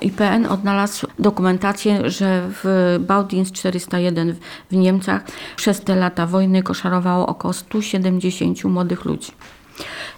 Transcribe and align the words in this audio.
IPN 0.00 0.46
odnalazł 0.46 1.06
dokumentację, 1.18 2.10
że 2.10 2.48
w 2.48 2.96
Baudins 3.00 3.52
401 3.52 4.36
w 4.70 4.76
Niemcach 4.76 5.22
przez 5.56 5.80
te 5.80 5.96
lata 5.96 6.26
wojny 6.26 6.62
koszarowało 6.62 7.26
około 7.26 7.54
170 7.54 8.64
młodych 8.64 9.04
ludzi. 9.04 9.32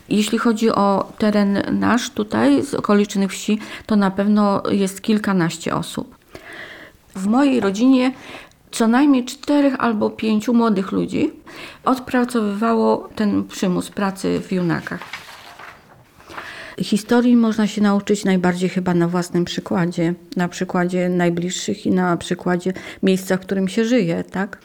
Jeśli 0.08 0.38
chodzi 0.38 0.70
o 0.70 1.12
teren 1.18 1.62
nasz 1.72 2.10
tutaj 2.10 2.62
z 2.62 2.74
okolicznych 2.74 3.30
wsi, 3.30 3.58
to 3.86 3.96
na 3.96 4.10
pewno 4.10 4.62
jest 4.70 5.02
kilkanaście 5.02 5.76
osób. 5.76 6.16
W 7.14 7.26
mojej 7.26 7.60
rodzinie 7.60 8.12
co 8.70 8.88
najmniej 8.88 9.24
czterech 9.24 9.74
albo 9.78 10.10
pięciu 10.10 10.54
młodych 10.54 10.92
ludzi 10.92 11.30
odpracowywało 11.84 13.08
ten 13.14 13.44
przymus 13.44 13.90
pracy 13.90 14.40
w 14.40 14.52
junakach. 14.52 15.25
Historii 16.80 17.36
można 17.36 17.66
się 17.66 17.82
nauczyć 17.82 18.24
najbardziej 18.24 18.68
chyba 18.68 18.94
na 18.94 19.08
własnym 19.08 19.44
przykładzie, 19.44 20.14
na 20.36 20.48
przykładzie 20.48 21.08
najbliższych 21.08 21.86
i 21.86 21.90
na 21.90 22.16
przykładzie 22.16 22.72
miejsca, 23.02 23.36
w 23.36 23.40
którym 23.40 23.68
się 23.68 23.84
żyje, 23.84 24.24
tak? 24.24 24.58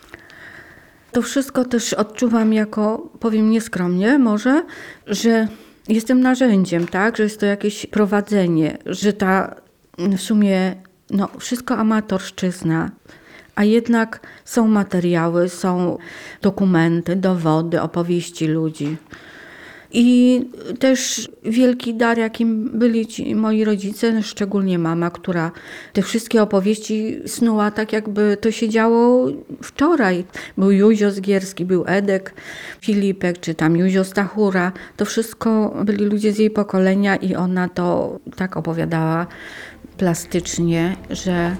To 1.12 1.22
wszystko 1.22 1.66
też 1.66 1.94
odczuwam 1.94 2.54
jako, 2.54 3.10
powiem 3.20 3.50
nieskromnie 3.50 4.20
może, 4.20 4.64
że 5.08 5.48
jestem 5.88 6.22
narzędziem, 6.22 6.88
tak? 6.88 7.18
Że 7.18 7.24
jest 7.24 7.40
to 7.40 7.46
jakieś 7.46 7.86
prowadzenie, 7.86 8.78
że 8.86 9.14
ta 9.14 9.56
w 9.98 10.22
sumie 10.22 10.76
no, 11.10 11.30
wszystko 11.40 11.78
amatorszczyzna, 11.78 12.92
a 13.56 13.64
jednak 13.64 14.20
są 14.46 14.68
materiały, 14.68 15.50
są 15.50 15.98
dokumenty, 16.42 17.16
dowody, 17.16 17.82
opowieści 17.82 18.48
ludzi. 18.48 18.98
I 19.94 20.42
też 20.80 21.30
wielki 21.44 21.94
dar, 21.94 22.18
jakim 22.18 22.70
byli 22.74 23.08
ci 23.08 23.36
moi 23.36 23.64
rodzice, 23.64 24.24
szczególnie 24.24 24.80
mama, 24.80 25.10
która 25.10 25.52
te 25.94 26.02
wszystkie 26.02 26.42
opowieści 26.42 27.20
snuła 27.26 27.72
tak, 27.72 27.94
jakby 27.94 28.38
to 28.42 28.52
się 28.52 28.70
działo 28.70 29.28
wczoraj. 29.64 30.26
Był 30.58 30.72
Józio 30.72 31.12
Zgierski, 31.12 31.66
był 31.66 31.84
Edek 31.88 32.34
Filipek, 32.82 33.40
czy 33.40 33.56
tam 33.56 33.78
Józio 33.78 34.04
Stachura. 34.04 34.72
To 34.98 35.06
wszystko 35.06 35.76
byli 35.86 36.06
ludzie 36.06 36.34
z 36.34 36.38
jej 36.38 36.50
pokolenia 36.50 37.16
i 37.16 37.36
ona 37.36 37.70
to 37.70 38.20
tak 38.36 38.58
opowiadała 38.58 39.28
plastycznie, 39.98 40.96
że 41.10 41.56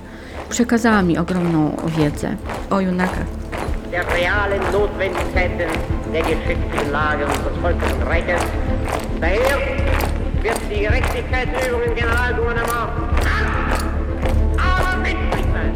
przekazała 0.50 1.02
mi 1.02 1.18
ogromną 1.18 1.76
wiedzę 1.98 2.36
o 2.70 2.82
junakach. 2.82 3.42
der 3.92 4.06
realen 4.08 4.62
Notwendigkeiten 4.72 5.70
der 6.14 6.22
geschichtlichen 6.22 6.92
Lage 6.92 7.26
unseres 7.26 7.58
Volkes 7.62 7.94
und 7.94 8.04
Reiches. 8.04 8.42
Daher 9.22 9.58
wird 10.42 10.60
die 10.70 10.82
Gerechtigkeitsübung 10.82 11.84
im 11.84 11.96
Generalgouvernement 11.96 12.90
ernst, 13.38 13.86
aber 14.58 14.98
menschlich 14.98 15.46
sein. 15.54 15.74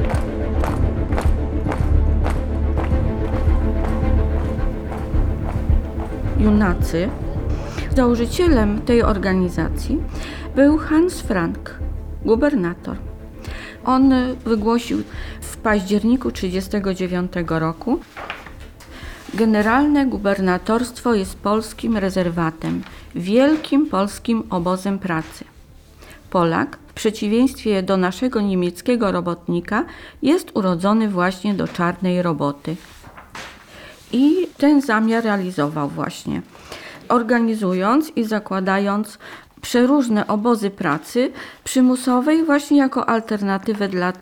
Junacy. 6.37 7.09
Założycielem 7.95 8.81
tej 8.81 9.03
organizacji 9.03 10.03
był 10.55 10.77
Hans 10.77 11.21
Frank, 11.21 11.79
gubernator. 12.25 12.97
On 13.85 14.13
wygłosił 14.45 15.03
w 15.41 15.57
październiku 15.57 16.31
1939 16.31 17.31
roku 17.49 17.99
Generalne 19.35 20.05
gubernatorstwo 20.05 21.13
jest 21.13 21.35
polskim 21.35 21.97
rezerwatem, 21.97 22.83
wielkim 23.15 23.85
polskim 23.85 24.43
obozem 24.49 24.99
pracy. 24.99 25.45
Polak, 26.29 26.77
w 26.87 26.93
przeciwieństwie 26.93 27.83
do 27.83 27.97
naszego 27.97 28.41
niemieckiego 28.41 29.11
robotnika, 29.11 29.85
jest 30.21 30.51
urodzony 30.53 31.09
właśnie 31.09 31.53
do 31.53 31.67
czarnej 31.67 32.21
roboty. 32.21 32.75
I 34.11 34.47
ten 34.57 34.81
zamiar 34.81 35.23
realizował 35.23 35.89
właśnie, 35.89 36.41
organizując 37.09 38.11
i 38.15 38.23
zakładając 38.23 39.17
przeróżne 39.61 40.27
obozy 40.27 40.69
pracy 40.69 41.31
przymusowej 41.63 42.43
właśnie 42.43 42.77
jako 42.77 43.09
alternatywę 43.09 43.87
dla 43.87 44.13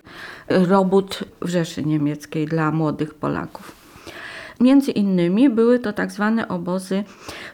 robót 0.50 1.24
w 1.42 1.50
Rzeszy 1.50 1.84
Niemieckiej 1.84 2.46
dla 2.46 2.72
młodych 2.72 3.14
Polaków. 3.14 3.83
Między 4.60 4.92
innymi 4.92 5.50
były 5.50 5.80
to 5.80 5.94
tak 5.94 6.12
zwane 6.12 6.48
obozy 6.48 7.04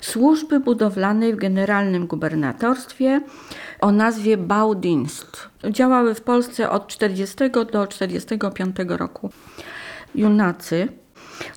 służby 0.02 0.60
budowlanej 0.60 1.34
w 1.34 1.38
generalnym 1.38 2.08
gubernatorstwie 2.08 3.22
o 3.82 3.92
nazwie 3.92 4.38
Baudienst. 4.38 5.50
Działały 5.70 6.16
w 6.16 6.22
Polsce 6.22 6.70
od 6.70 6.88
40 6.88 7.36
do 7.72 7.88
45 7.88 8.76
roku. 8.88 9.30
Junacy 10.16 10.88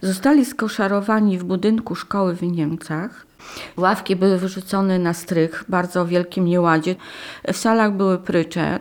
zostali 0.02 0.44
skoszarowani 0.44 1.38
w 1.38 1.44
budynku 1.44 1.94
szkoły 1.94 2.34
w 2.36 2.42
Niemcach. 2.42 3.26
Ławki 3.76 4.16
były 4.16 4.38
wyrzucone 4.38 4.98
na 4.98 5.14
strych 5.14 5.64
w 5.66 5.70
bardzo 5.70 6.06
wielkim 6.06 6.44
nieładzie. 6.44 6.94
W 7.52 7.56
salach 7.56 7.92
były 7.92 8.18
prycze. 8.18 8.78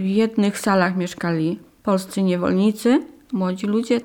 W 0.00 0.04
jednych 0.04 0.58
salach 0.58 0.96
mieszkali 0.96 1.58
polscy 1.82 2.22
niewolnicy, 2.22 3.02
młodzi 3.32 3.66
ludzie, 3.66 4.00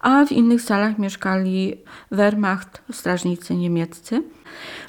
a 0.00 0.24
w 0.24 0.32
innych 0.32 0.62
salach 0.62 0.98
mieszkali 0.98 1.76
Wehrmacht, 2.10 2.82
strażnicy 2.92 3.54
niemieccy. 3.54 4.22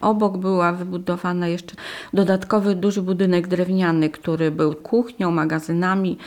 Obok 0.02 0.38
była 0.38 0.72
wybudowana 0.72 1.48
jeszcze 1.48 1.76
dodatkowy 2.14 2.76
duży 2.76 3.02
budynek 3.02 3.48
drewniany, 3.48 4.10
który 4.10 4.52
był 4.52 4.76
kuchnią, 4.76 5.32
magazynami. 5.32 6.18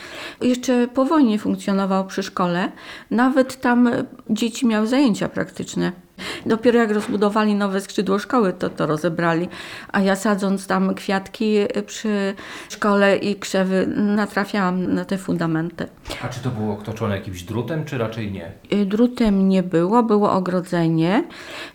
Jeszcze 0.41 0.87
po 0.87 1.05
wojnie 1.05 1.39
funkcjonował 1.39 2.05
przy 2.05 2.23
szkole. 2.23 2.71
Nawet 3.11 3.61
tam 3.61 3.89
dzieci 4.29 4.67
miały 4.67 4.87
zajęcia 4.87 5.29
praktyczne. 5.29 6.06
Dopiero 6.45 6.79
jak 6.79 6.91
rozbudowali 6.91 7.55
nowe 7.55 7.81
skrzydło 7.81 8.19
szkoły, 8.19 8.53
to 8.53 8.69
to 8.69 8.85
rozebrali. 8.85 9.47
A 9.91 10.01
ja 10.01 10.15
sadząc 10.15 10.67
tam 10.67 10.95
kwiatki 10.95 11.57
przy 11.85 12.33
szkole 12.69 13.17
i 13.17 13.35
krzewy, 13.35 13.87
natrafiałam 13.95 14.93
na 14.93 15.05
te 15.05 15.17
fundamenty. 15.17 15.87
A 16.21 16.27
czy 16.27 16.39
to 16.39 16.49
było 16.49 16.77
otoczone 16.77 17.15
jakimś 17.15 17.43
drutem, 17.43 17.85
czy 17.85 17.97
raczej 17.97 18.31
nie? 18.31 18.51
Drutem 18.85 19.49
nie 19.49 19.63
było, 19.63 20.03
było 20.03 20.31
ogrodzenie. 20.31 21.23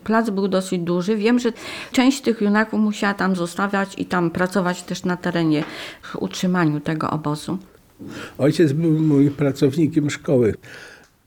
Plac 0.04 0.30
był 0.30 0.48
dosyć 0.48 0.82
duży. 0.82 1.16
Wiem, 1.16 1.38
że 1.38 1.52
część 1.92 2.20
tych 2.20 2.40
junaków 2.40 2.80
musiała 2.80 3.14
tam 3.14 3.36
zostawiać 3.36 3.98
i 3.98 4.06
tam 4.06 4.30
pracować 4.30 4.82
też 4.82 5.04
na 5.04 5.16
terenie 5.16 5.64
w 6.02 6.16
utrzymaniu 6.16 6.80
tego 6.80 7.10
obozu. 7.10 7.58
Ojciec 8.38 8.72
był 8.72 8.90
mój 8.90 9.30
pracownikiem 9.30 10.10
szkoły, 10.10 10.54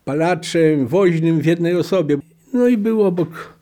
palaczem, 0.06 0.88
woźnym 0.88 1.42
w 1.42 1.46
jednej 1.46 1.76
osobie. 1.76 2.18
No 2.56 2.68
i 2.68 2.78
był 2.78 3.04
obok 3.04 3.54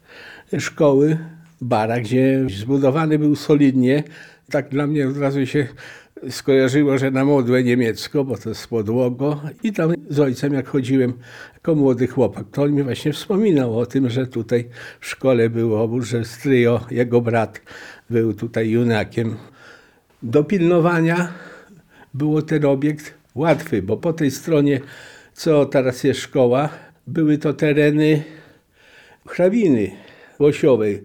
szkoły 0.59 1.17
barak, 1.61 2.03
gdzie 2.03 2.45
zbudowany 2.59 3.19
był 3.19 3.35
solidnie. 3.35 4.03
Tak 4.51 4.69
dla 4.69 4.87
mnie 4.87 5.07
od 5.07 5.17
razu 5.17 5.45
się 5.45 5.67
skojarzyło, 6.29 6.97
że 6.97 7.11
na 7.11 7.25
modłę 7.25 7.63
niemiecko, 7.63 8.23
bo 8.23 8.37
to 8.37 8.49
jest 8.49 8.67
podłogo. 8.67 9.41
I 9.63 9.73
tam 9.73 9.93
z 10.09 10.19
ojcem, 10.19 10.53
jak 10.53 10.67
chodziłem 10.67 11.13
jako 11.53 11.75
młody 11.75 12.07
chłopak, 12.07 12.45
to 12.51 12.63
on 12.63 12.71
mi 12.71 12.83
właśnie 12.83 13.13
wspominał 13.13 13.79
o 13.79 13.85
tym, 13.85 14.09
że 14.09 14.27
tutaj 14.27 14.69
w 14.99 15.05
szkole 15.05 15.49
był 15.49 15.75
obóz, 15.75 16.05
że 16.05 16.25
stryjo, 16.25 16.85
jego 16.91 17.21
brat, 17.21 17.61
był 18.09 18.33
tutaj 18.33 18.69
junakiem. 18.69 19.35
Do 20.23 20.43
pilnowania 20.43 21.31
było 22.13 22.41
ten 22.41 22.65
obiekt 22.65 23.13
łatwy, 23.35 23.81
bo 23.81 23.97
po 23.97 24.13
tej 24.13 24.31
stronie, 24.31 24.79
co 25.33 25.65
teraz 25.65 26.03
jest 26.03 26.19
szkoła, 26.19 26.69
były 27.07 27.37
to 27.37 27.53
tereny 27.53 28.23
hrabiny 29.27 29.91
Łosiowej. 30.39 31.03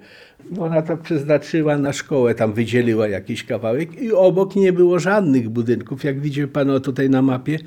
Ona 0.59 0.83
to 0.83 0.97
przeznaczyła 0.97 1.79
na 1.79 1.93
szkołę, 1.93 2.35
tam 2.35 2.53
wydzieliła 2.53 3.09
jakiś 3.09 3.45
kawałek 3.45 4.03
i 4.03 4.13
obok 4.13 4.57
nie 4.57 4.73
było 4.73 4.99
żadnych 4.99 5.49
budynków. 5.49 6.05
Jak 6.05 6.21
widzi 6.21 6.47
pan 6.47 6.81
tutaj 6.81 7.11
na 7.11 7.23
mapie, 7.23 7.59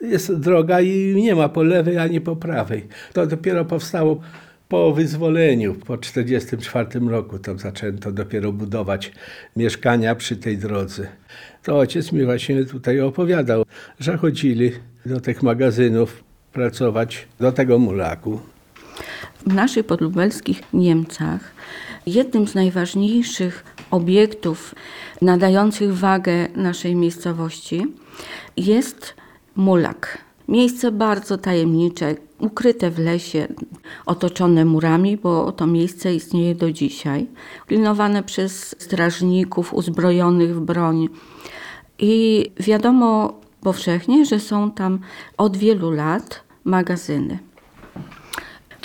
jest 0.00 0.34
droga 0.34 0.80
i 0.80 1.14
nie 1.16 1.34
ma 1.34 1.48
po 1.48 1.62
lewej 1.62 1.98
ani 1.98 2.20
po 2.20 2.36
prawej. 2.36 2.86
To 3.12 3.26
dopiero 3.26 3.64
powstało 3.64 4.20
po 4.68 4.92
wyzwoleniu, 4.92 5.74
po 5.74 5.96
1944 5.96 7.06
roku. 7.10 7.38
Tam 7.38 7.58
zaczęto 7.58 8.12
dopiero 8.12 8.52
budować 8.52 9.12
mieszkania 9.56 10.14
przy 10.14 10.36
tej 10.36 10.58
drodze. 10.58 11.06
To 11.62 11.78
ojciec 11.78 12.12
mi 12.12 12.24
właśnie 12.24 12.64
tutaj 12.64 13.00
opowiadał, 13.00 13.64
że 14.00 14.16
chodzili 14.16 14.72
do 15.06 15.20
tych 15.20 15.42
magazynów 15.42 16.24
pracować, 16.52 17.28
do 17.40 17.52
tego 17.52 17.78
mulaku. 17.78 18.40
W 19.46 19.54
naszych 19.54 19.86
podlubelskich 19.86 20.62
Niemcach 20.72 21.40
jednym 22.06 22.48
z 22.48 22.54
najważniejszych 22.54 23.64
obiektów 23.90 24.74
nadających 25.22 25.94
wagę 25.98 26.48
naszej 26.56 26.96
miejscowości 26.96 27.86
jest 28.56 29.14
mulak. 29.56 30.18
Miejsce 30.48 30.92
bardzo 30.92 31.38
tajemnicze, 31.38 32.14
ukryte 32.38 32.90
w 32.90 32.98
lesie, 32.98 33.48
otoczone 34.06 34.64
murami, 34.64 35.16
bo 35.16 35.52
to 35.52 35.66
miejsce 35.66 36.14
istnieje 36.14 36.54
do 36.54 36.72
dzisiaj. 36.72 37.26
Pilnowane 37.66 38.22
przez 38.22 38.74
strażników 38.78 39.74
uzbrojonych 39.74 40.56
w 40.56 40.60
broń. 40.60 41.08
I 41.98 42.44
wiadomo, 42.60 43.40
powszechnie, 43.60 44.24
że 44.24 44.40
są 44.40 44.70
tam 44.70 44.98
od 45.36 45.56
wielu 45.56 45.90
lat 45.90 46.44
magazyny. 46.64 47.38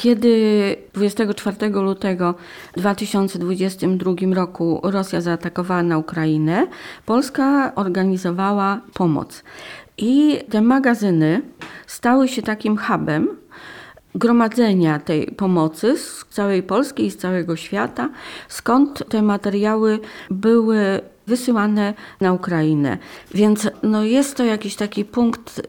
Kiedy 0.01 0.75
24 0.93 1.69
lutego 1.69 2.35
2022 2.77 4.11
roku 4.33 4.79
Rosja 4.83 5.21
zaatakowała 5.21 5.83
na 5.83 5.97
Ukrainę, 5.97 6.67
Polska 7.05 7.75
organizowała 7.75 8.81
pomoc. 8.93 9.43
I 9.97 10.39
te 10.49 10.61
magazyny 10.61 11.41
stały 11.87 12.27
się 12.27 12.41
takim 12.41 12.77
hubem 12.77 13.27
gromadzenia 14.15 14.99
tej 14.99 15.27
pomocy 15.27 15.97
z 15.97 16.25
całej 16.29 16.63
Polski 16.63 17.05
i 17.05 17.11
z 17.11 17.17
całego 17.17 17.55
świata, 17.55 18.09
skąd 18.47 19.09
te 19.09 19.21
materiały 19.21 19.99
były 20.29 21.01
wysyłane 21.27 21.93
na 22.21 22.33
Ukrainę. 22.33 22.97
Więc 23.33 23.69
no 23.83 24.03
jest 24.03 24.35
to 24.35 24.45
jakiś 24.45 24.75
taki 24.75 25.05
punkt 25.05 25.61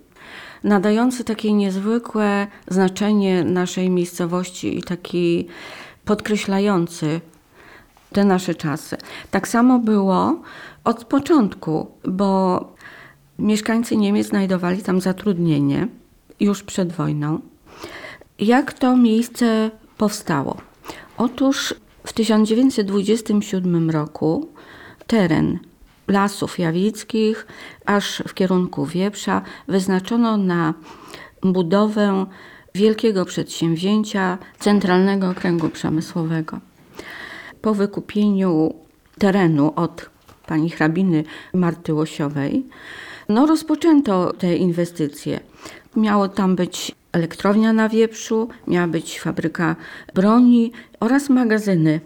nadający 0.64 1.24
takie 1.24 1.52
niezwykłe 1.52 2.46
znaczenie 2.68 3.44
naszej 3.44 3.90
miejscowości 3.90 4.78
i 4.78 4.82
taki 4.82 5.46
podkreślający 6.04 7.20
te 8.12 8.24
nasze 8.24 8.54
czasy. 8.54 8.96
Tak 9.30 9.48
samo 9.48 9.78
było 9.78 10.40
od 10.84 11.04
początku, 11.04 11.86
bo 12.04 12.64
mieszkańcy 13.38 13.96
Niemiec 13.96 14.26
znajdowali 14.26 14.82
tam 14.82 15.00
zatrudnienie 15.00 15.88
już 16.40 16.62
przed 16.62 16.92
wojną. 16.92 17.40
Jak 18.38 18.72
to 18.72 18.96
miejsce 18.96 19.70
powstało? 19.98 20.56
Otóż 21.18 21.74
w 22.04 22.12
1927 22.12 23.90
roku 23.90 24.48
teren 25.06 25.58
lasów 26.08 26.58
jawickich, 26.58 27.46
aż 27.86 28.22
w 28.28 28.34
kierunku 28.34 28.86
Wieprza, 28.86 29.42
wyznaczono 29.68 30.36
na 30.36 30.74
budowę 31.42 32.26
wielkiego 32.74 33.24
przedsięwzięcia 33.24 34.38
Centralnego 34.58 35.30
Okręgu 35.30 35.68
Przemysłowego. 35.68 36.60
Po 37.62 37.74
wykupieniu 37.74 38.74
terenu 39.18 39.72
od 39.76 40.10
pani 40.46 40.70
hrabiny 40.70 41.24
Marty 41.54 41.94
Łosiowej, 41.94 42.66
no 43.28 43.46
rozpoczęto 43.46 44.32
te 44.32 44.56
inwestycje. 44.56 45.40
Miało 45.96 46.28
tam 46.28 46.56
być 46.56 46.94
elektrownia 47.12 47.72
na 47.72 47.88
Wieprzu, 47.88 48.48
miała 48.66 48.86
być 48.88 49.20
fabryka 49.20 49.76
broni 50.14 50.72
oraz 51.00 51.30
magazyny 51.30 52.00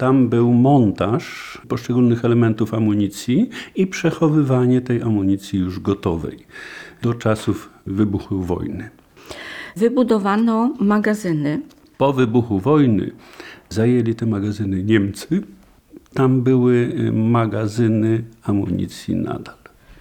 tam 0.00 0.28
był 0.28 0.52
montaż 0.52 1.58
poszczególnych 1.68 2.24
elementów 2.24 2.74
amunicji 2.74 3.50
i 3.74 3.86
przechowywanie 3.86 4.80
tej 4.80 5.02
amunicji 5.02 5.58
już 5.58 5.80
gotowej 5.80 6.38
do 7.02 7.14
czasów 7.14 7.70
wybuchu 7.86 8.42
wojny. 8.42 8.90
Wybudowano 9.76 10.74
magazyny. 10.80 11.62
Po 11.98 12.12
wybuchu 12.12 12.58
wojny 12.58 13.10
zajęli 13.68 14.14
te 14.14 14.26
magazyny 14.26 14.82
Niemcy. 14.84 15.42
Tam 16.14 16.42
były 16.42 16.74
y, 16.74 17.12
magazyny 17.12 18.24
amunicji 18.42 19.16
nadal. 19.16 19.59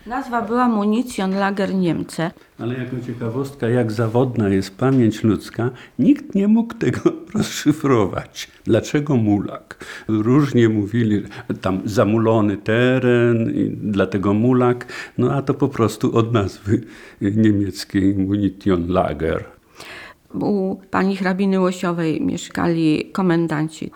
Nazwa 0.09 0.41
była 0.41 0.67
Munition 0.67 1.31
Lager 1.31 1.75
Niemce. 1.75 2.31
Ale 2.59 2.77
jako 2.77 2.95
ciekawostka, 3.07 3.69
jak 3.69 3.91
zawodna 3.91 4.50
jest 4.50 4.77
pamięć 4.77 5.23
ludzka, 5.23 5.69
nikt 6.00 6.35
nie 6.35 6.47
mógł 6.47 6.73
tego 6.73 7.00
rozszyfrować. 7.35 8.51
Dlaczego 8.63 9.15
mulak? 9.15 9.85
Różnie 10.07 10.69
mówili, 10.69 11.23
tam 11.61 11.81
zamulony 11.85 12.57
teren, 12.57 13.53
dlatego 13.75 14.33
mulak, 14.33 14.85
no 15.17 15.33
a 15.33 15.41
to 15.41 15.53
po 15.53 15.67
prostu 15.67 16.17
od 16.17 16.33
nazwy 16.33 16.81
niemieckiej 17.21 18.15
Munition 18.15 18.88
Lager. 18.88 19.58
U 20.33 20.75
pani 20.91 21.15
hrabiny 21.15 21.59
Łosiowej 21.59 22.21
mieszkali 22.21 23.09
komendanci, 23.11 23.91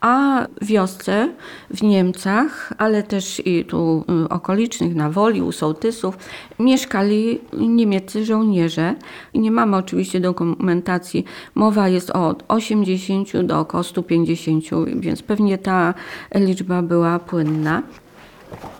a 0.00 0.46
w 0.60 0.66
wiosce 0.66 1.28
w 1.70 1.82
Niemcach, 1.82 2.72
ale 2.78 3.02
też 3.02 3.42
i 3.46 3.64
tu 3.64 4.04
y, 4.24 4.28
okolicznych, 4.28 4.94
na 4.94 5.10
Woli, 5.10 5.42
u 5.42 5.52
sołtysów, 5.52 6.18
mieszkali 6.58 7.40
niemieccy 7.52 8.24
żołnierze. 8.24 8.94
Nie 9.34 9.50
mamy 9.50 9.76
oczywiście 9.76 10.20
dokumentacji. 10.20 11.24
Mowa 11.54 11.88
jest 11.88 12.10
od 12.10 12.44
80 12.48 13.40
do 13.40 13.60
około 13.60 13.82
150, 13.82 14.64
więc 14.96 15.22
pewnie 15.22 15.58
ta 15.58 15.94
liczba 16.34 16.82
była 16.82 17.18
płynna. 17.18 17.82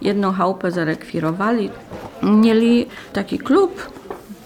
Jedną 0.03 0.33
chałupę 0.33 0.71
zarekwirowali. 0.71 1.71
Mieli 2.23 2.87
taki 3.13 3.39
klub 3.39 3.93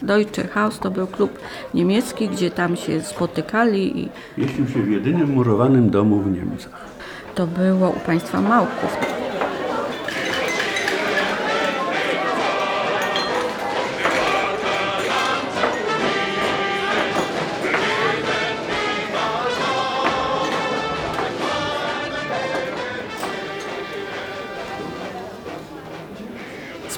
Deutsche 0.03 0.49
Haus 0.49 0.79
to 0.79 0.91
był 0.91 1.07
klub 1.07 1.39
niemiecki, 1.75 2.29
gdzie 2.29 2.51
tam 2.51 2.77
się 2.77 3.01
spotykali 3.03 4.01
i 4.01 4.09
Mieścił 4.39 4.69
się 4.69 4.83
w 4.83 4.91
jedynym 4.91 5.31
murowanym 5.33 5.91
domu 5.91 6.21
w 6.21 6.33
Niemcach. 6.33 6.87
to 7.35 7.47
było 7.47 7.89
u 7.91 8.01
państwa 8.01 8.41
Małków. 8.41 8.97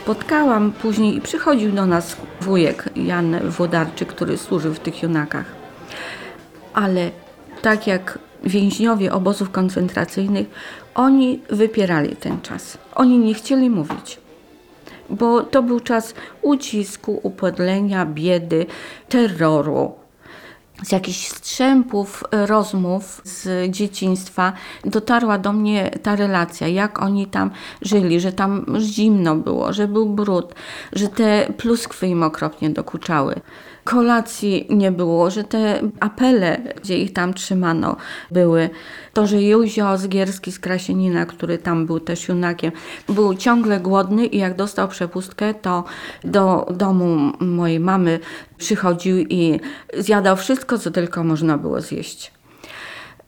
Spotkałam 0.03 0.73
później 0.73 1.17
i 1.17 1.21
przychodził 1.21 1.73
do 1.73 1.87
nas 1.87 2.17
wujek 2.41 2.89
Jan 2.97 3.51
Włodarczyk, 3.51 4.09
który 4.09 4.39
służył 4.39 4.75
w 4.75 4.81
tych 4.81 5.03
junakach. 5.03 5.45
Ale 6.75 7.11
tak 7.63 7.87
jak 7.87 8.19
więźniowie 8.45 9.13
obozów 9.13 9.51
koncentracyjnych, 9.51 10.47
oni 10.95 11.41
wypierali 11.51 12.17
ten 12.17 12.41
czas. 12.41 12.79
Oni 12.95 13.19
nie 13.19 13.35
chcieli 13.35 13.71
mówić, 13.71 14.19
bo 15.11 15.43
to 15.43 15.63
był 15.63 15.81
czas 15.81 16.15
ucisku, 16.43 17.21
upodlenia, 17.23 18.07
biedy, 18.07 18.67
terroru. 19.09 20.00
Z 20.83 20.93
jakichś 20.93 21.29
strzępów 21.29 22.25
rozmów 22.33 23.21
z 23.25 23.71
dzieciństwa 23.71 24.53
dotarła 24.85 25.39
do 25.39 25.53
mnie 25.53 25.91
ta 26.03 26.17
relacja, 26.17 26.69
jak 26.69 27.03
oni 27.03 27.27
tam 27.27 27.51
żyli, 27.83 28.21
że 28.21 28.33
tam 28.33 28.67
zimno 28.81 29.37
było, 29.37 29.73
że 29.73 29.89
był 29.89 30.07
brud, 30.07 30.55
że 30.93 31.09
te 31.09 31.53
pluskwy 31.57 32.07
im 32.07 32.23
okropnie 32.23 32.71
dokuczały. 32.71 33.41
Kolacji 33.85 34.67
nie 34.71 34.93
było, 34.93 35.31
że 35.31 35.45
te 35.45 35.81
apele, 36.01 36.61
gdzie 36.83 36.99
ich 36.99 37.13
tam 37.13 37.35
trzymano, 37.35 37.97
były. 38.31 38.71
To, 39.13 39.27
że 39.27 39.43
Józio 39.43 39.99
Zgierski 39.99 40.53
z 40.53 40.59
Krasienina, 40.59 41.27
który 41.27 41.59
tam 41.59 41.87
był 41.87 42.01
też 42.01 42.29
junakiem, 42.29 42.73
był 43.09 43.35
ciągle 43.35 43.81
głodny 43.81 44.27
i 44.27 44.39
jak 44.39 44.57
dostał 44.57 44.89
przepustkę, 44.89 45.55
to 45.55 45.85
do 46.25 46.67
domu 46.71 47.33
mojej 47.41 47.81
mamy 47.81 48.21
przychodził 48.59 49.19
i 49.19 49.61
zjadał 49.99 50.37
wszystko, 50.37 50.79
co 50.79 50.91
tylko 50.91 51.25
można 51.25 51.59
było 51.59 51.81
zjeść. 51.81 52.33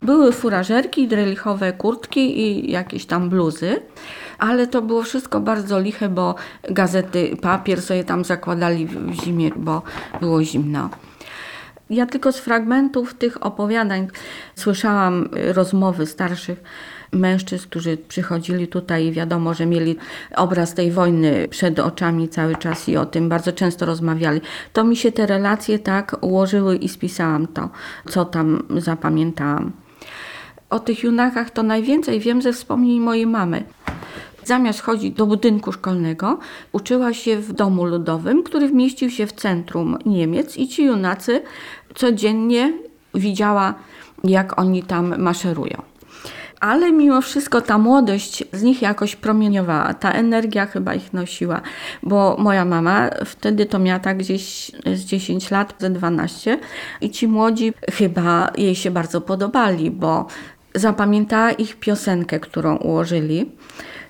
Były 0.01 0.31
furażerki, 0.31 1.07
drelichowe 1.07 1.73
kurtki 1.73 2.39
i 2.41 2.71
jakieś 2.71 3.05
tam 3.05 3.29
bluzy, 3.29 3.79
ale 4.37 4.67
to 4.67 4.81
było 4.81 5.03
wszystko 5.03 5.39
bardzo 5.39 5.79
liche, 5.79 6.09
bo 6.09 6.35
gazety, 6.69 7.37
papier 7.41 7.81
sobie 7.81 8.03
tam 8.03 8.25
zakładali 8.25 8.85
w 8.87 9.13
zimie, 9.23 9.51
bo 9.55 9.81
było 10.21 10.43
zimno. 10.43 10.89
Ja 11.89 12.05
tylko 12.05 12.31
z 12.31 12.39
fragmentów 12.39 13.13
tych 13.13 13.45
opowiadań 13.45 14.07
słyszałam 14.55 15.29
y, 15.37 15.53
rozmowy 15.53 16.05
starszych 16.05 16.63
mężczyzn, 17.11 17.67
którzy 17.69 17.97
przychodzili 17.97 18.67
tutaj 18.67 19.05
i 19.05 19.11
wiadomo, 19.11 19.53
że 19.53 19.65
mieli 19.65 19.95
obraz 20.35 20.73
tej 20.73 20.91
wojny 20.91 21.47
przed 21.47 21.79
oczami 21.79 22.29
cały 22.29 22.55
czas 22.55 22.89
i 22.89 22.97
o 22.97 23.05
tym 23.05 23.29
bardzo 23.29 23.51
często 23.51 23.85
rozmawiali. 23.85 24.41
To 24.73 24.83
mi 24.83 24.95
się 24.95 25.11
te 25.11 25.25
relacje 25.25 25.79
tak 25.79 26.15
ułożyły 26.21 26.75
i 26.75 26.89
spisałam 26.89 27.47
to, 27.47 27.69
co 28.09 28.25
tam 28.25 28.63
zapamiętałam. 28.77 29.82
O 30.73 30.79
tych 30.79 31.03
junakach 31.03 31.51
to 31.51 31.63
najwięcej 31.63 32.19
wiem 32.19 32.41
ze 32.41 32.53
wspomnień 32.53 32.99
mojej 32.99 33.27
mamy. 33.27 33.63
Zamiast 34.43 34.81
chodzić 34.81 35.15
do 35.15 35.25
budynku 35.25 35.71
szkolnego, 35.71 36.39
uczyła 36.71 37.13
się 37.13 37.37
w 37.37 37.53
domu 37.53 37.85
ludowym, 37.85 38.43
który 38.43 38.71
mieścił 38.71 39.09
się 39.09 39.27
w 39.27 39.33
centrum 39.33 39.97
Niemiec 40.05 40.57
i 40.57 40.67
ci 40.67 40.85
junacy 40.85 41.41
codziennie 41.95 42.73
widziała, 43.13 43.73
jak 44.23 44.59
oni 44.59 44.83
tam 44.83 45.21
maszerują. 45.21 45.81
Ale 46.63 46.91
mimo 46.91 47.21
wszystko 47.21 47.61
ta 47.61 47.77
młodość 47.77 48.43
z 48.53 48.63
nich 48.63 48.81
jakoś 48.81 49.15
promieniowała, 49.15 49.93
ta 49.93 50.11
energia 50.11 50.65
chyba 50.65 50.93
ich 50.93 51.13
nosiła, 51.13 51.61
bo 52.03 52.35
moja 52.39 52.65
mama 52.65 53.09
wtedy 53.25 53.65
to 53.65 53.79
miała 53.79 53.99
tak 53.99 54.17
gdzieś 54.17 54.71
z 54.93 54.99
10 55.05 55.51
lat, 55.51 55.75
ze 55.79 55.89
12 55.89 56.59
i 57.01 57.09
ci 57.09 57.27
młodzi 57.27 57.73
chyba 57.91 58.51
jej 58.57 58.75
się 58.75 58.91
bardzo 58.91 59.21
podobali, 59.21 59.91
bo 59.91 60.27
zapamiętała 60.75 61.51
ich 61.51 61.75
piosenkę, 61.75 62.39
którą 62.39 62.77
ułożyli. 62.77 63.51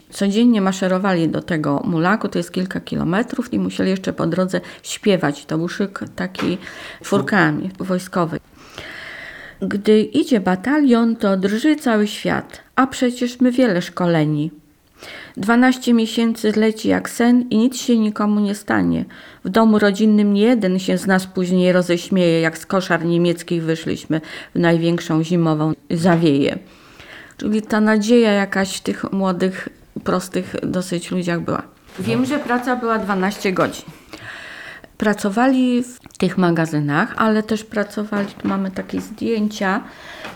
Codziennie 0.10 0.62
maszerowali 0.62 1.30
do 1.30 1.42
tego 1.42 1.82
mulaku, 1.86 2.28
to 2.28 2.40
jest 2.40 2.52
kilka 2.52 2.80
kilometrów 2.80 3.54
i 3.54 3.60
musieli 3.60 3.90
jeszcze 3.90 4.14
po 4.14 4.28
drodze 4.28 4.62
śpiewać. 4.84 5.46
To 5.46 5.58
był 5.58 5.68
szyk 5.68 6.00
taki 6.16 6.58
czwórkami 7.02 7.70
wojskowy. 7.80 8.40
Gdy 9.62 10.02
idzie 10.02 10.40
batalion, 10.40 11.16
to 11.16 11.38
drży 11.38 11.76
cały 11.76 12.08
świat, 12.08 12.62
a 12.76 12.88
przecież 12.88 13.40
my 13.40 13.52
wiele 13.52 13.82
szkoleni. 13.82 14.52
Dwanaście 15.38 15.94
miesięcy 15.94 16.52
leci 16.56 16.88
jak 16.88 17.10
sen 17.10 17.46
i 17.50 17.58
nic 17.58 17.82
się 17.82 17.98
nikomu 17.98 18.40
nie 18.40 18.56
stanie. 18.56 19.06
W 19.46 19.50
domu 19.50 19.80
rodzinnym 19.80 20.34
nie 20.34 20.42
jeden 20.42 20.80
się 20.80 20.98
z 20.98 21.06
nas 21.06 21.28
później 21.28 21.72
roześmieje, 21.72 22.42
jak 22.42 22.58
z 22.58 22.66
koszar 22.66 23.06
niemieckich 23.06 23.64
wyszliśmy 23.64 24.22
w 24.56 24.60
największą 24.60 25.24
zimową 25.24 25.74
zawieję. 25.92 26.58
Czyli 27.38 27.62
ta 27.62 27.82
nadzieja 27.82 28.32
jakaś 28.32 28.78
w 28.78 28.82
tych 28.82 29.12
młodych, 29.12 29.70
prostych 30.04 30.56
dosyć 30.64 31.12
ludziach 31.12 31.42
była. 31.42 31.62
Wiem, 32.00 32.26
że 32.26 32.40
praca 32.40 32.76
była 32.76 33.00
12 33.00 33.54
godzin. 33.54 33.86
Pracowali 34.98 35.84
w 35.84 36.18
tych 36.18 36.38
magazynach, 36.38 37.14
ale 37.18 37.44
też 37.44 37.64
pracowali, 37.64 38.28
tu 38.28 38.48
mamy 38.48 38.72
takie 38.72 39.02
zdjęcia, 39.02 39.84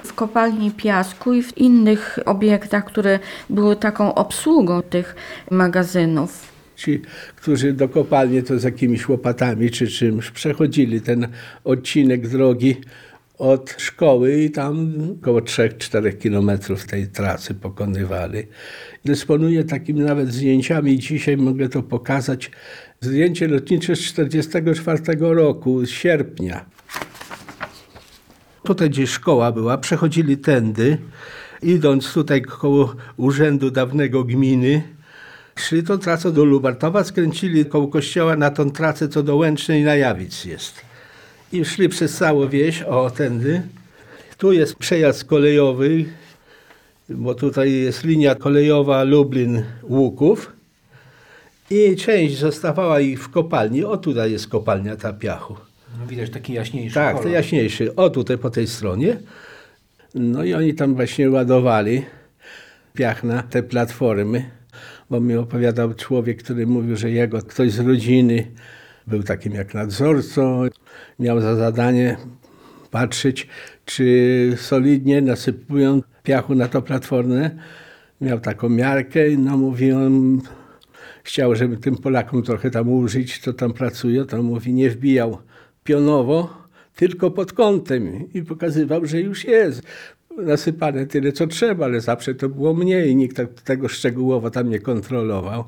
w 0.04 0.14
kopalni 0.14 0.72
piasku 0.72 1.34
i 1.34 1.44
w 1.44 1.58
innych 1.58 2.20
obiektach, 2.26 2.86
które 2.86 3.20
były 3.50 3.76
taką 3.76 4.14
obsługą 4.14 4.82
tych 4.82 5.16
magazynów. 5.52 6.58
Ci, 6.76 7.02
którzy 7.36 7.74
do 7.74 7.90
kopalni 7.90 8.44
to 8.44 8.60
z 8.60 8.64
jakimiś 8.64 9.10
łopatami 9.10 9.72
czy 9.72 9.88
czymś 9.88 10.32
przechodzili 10.32 11.02
ten 11.02 11.28
odcinek 11.64 12.28
drogi 12.28 12.76
od 13.38 13.76
szkoły 13.78 14.42
i 14.42 14.52
tam 14.52 14.94
około 15.22 15.40
3-4 15.40 16.18
kilometrów 16.18 16.86
tej 16.86 17.08
trasy 17.08 17.54
pokonywali. 17.54 18.44
Dysponuję 19.06 19.64
takimi 19.64 20.02
nawet 20.02 20.34
zdjęciami 20.34 20.92
i 20.92 21.00
dzisiaj 21.00 21.38
mogę 21.38 21.70
to 21.70 21.84
pokazać. 21.84 22.52
Zdjęcie 23.02 23.48
lotnicze 23.48 23.96
z 23.96 24.00
1944 24.00 25.34
roku, 25.34 25.86
z 25.86 25.90
sierpnia. 25.90 26.66
Tutaj 28.64 28.90
gdzieś 28.90 29.10
szkoła 29.10 29.52
była, 29.52 29.78
przechodzili 29.78 30.38
tędy, 30.38 30.98
idąc 31.64 32.14
tutaj 32.14 32.42
koło 32.42 32.96
urzędu 33.18 33.72
dawnego 33.72 34.24
gminy, 34.24 34.84
szli 35.56 35.84
tą 35.84 35.98
trasą 35.98 36.34
do 36.34 36.46
Lubartowa, 36.46 37.04
skręcili 37.04 37.66
koło 37.66 37.88
kościoła 37.88 38.36
na 38.36 38.50
tą 38.50 38.72
trasę, 38.72 39.10
co 39.10 39.24
do 39.24 39.36
Łęcznej 39.36 39.84
na 39.84 39.96
Jawic 39.96 40.46
jest. 40.46 40.82
I 41.52 41.66
szli 41.66 41.90
przez 41.90 42.18
całą 42.18 42.50
wieś, 42.50 42.82
o 42.82 43.10
tędy. 43.10 43.62
Tu 44.38 44.52
jest 44.52 44.76
przejazd 44.76 45.24
kolejowy, 45.24 46.06
bo 47.10 47.36
tutaj 47.36 47.72
jest 47.72 48.04
linia 48.04 48.36
kolejowa 48.36 49.04
Lublin-Łuków. 49.04 50.57
I 51.70 51.96
część 51.96 52.38
zostawała 52.38 53.00
ich 53.00 53.24
w 53.24 53.30
kopalni. 53.30 53.84
O, 53.84 53.98
tutaj 53.98 54.32
jest 54.32 54.48
kopalnia 54.48 54.96
ta 54.96 55.14
piachu. 55.14 55.56
No 56.00 56.08
widać 56.08 56.30
taki 56.30 56.54
jaśniejszy 56.54 56.96
Tak, 56.96 57.12
kolor. 57.12 57.24
to 57.24 57.30
jaśniejszy. 57.30 57.96
O, 57.96 58.10
tutaj 58.10 58.38
po 58.38 58.50
tej 58.50 58.68
stronie. 58.68 59.18
No 60.16 60.44
i 60.44 60.54
oni 60.54 60.74
tam 60.74 60.96
właśnie 60.96 61.30
ładowali 61.30 62.06
piach 62.94 63.24
na 63.24 63.44
te 63.44 63.64
platformy, 63.64 64.52
bo 65.10 65.20
mi 65.20 65.36
opowiadał 65.36 65.94
człowiek, 65.94 66.44
który 66.44 66.68
mówił, 66.68 66.96
że 66.98 67.12
jego 67.12 67.42
ktoś 67.42 67.72
z 67.72 67.80
rodziny 67.80 68.48
był 69.08 69.24
takim 69.24 69.54
jak 69.54 69.74
nadzorcą, 69.74 70.62
miał 71.20 71.42
za 71.42 71.56
zadanie 71.56 72.18
patrzeć, 72.92 73.48
czy 73.86 74.54
solidnie 74.58 75.22
nasypują 75.22 76.02
piachu 76.24 76.56
na 76.56 76.68
tą 76.68 76.82
platformę. 76.82 77.50
Miał 78.22 78.40
taką 78.40 78.70
miarkę, 78.70 79.20
no 79.38 79.58
mówi 79.58 79.92
on, 79.92 80.42
chciał, 81.28 81.56
żeby 81.56 81.78
tym 81.78 81.96
Polakom 81.96 82.44
trochę 82.44 82.72
tam 82.72 82.90
użyć, 82.90 83.40
co 83.40 83.54
tam 83.54 83.74
pracują, 83.74 84.26
to 84.26 84.44
mówi, 84.44 84.74
nie 84.74 84.90
wbijał 84.90 85.38
pionowo, 85.84 86.54
tylko 86.96 87.32
pod 87.32 87.54
kątem 87.54 88.34
i 88.34 88.44
pokazywał, 88.44 89.06
że 89.06 89.22
już 89.22 89.46
jest 89.46 89.82
nasypane 90.38 91.06
tyle, 91.06 91.32
co 91.32 91.48
trzeba, 91.48 91.86
ale 91.86 92.02
zawsze 92.02 92.36
to 92.36 92.50
było 92.50 92.74
mniej, 92.74 93.16
nikt 93.16 93.38
tak- 93.38 93.62
tego 93.62 93.88
szczegółowo 93.88 94.50
tam 94.50 94.70
nie 94.70 94.80
kontrolował. 94.80 95.64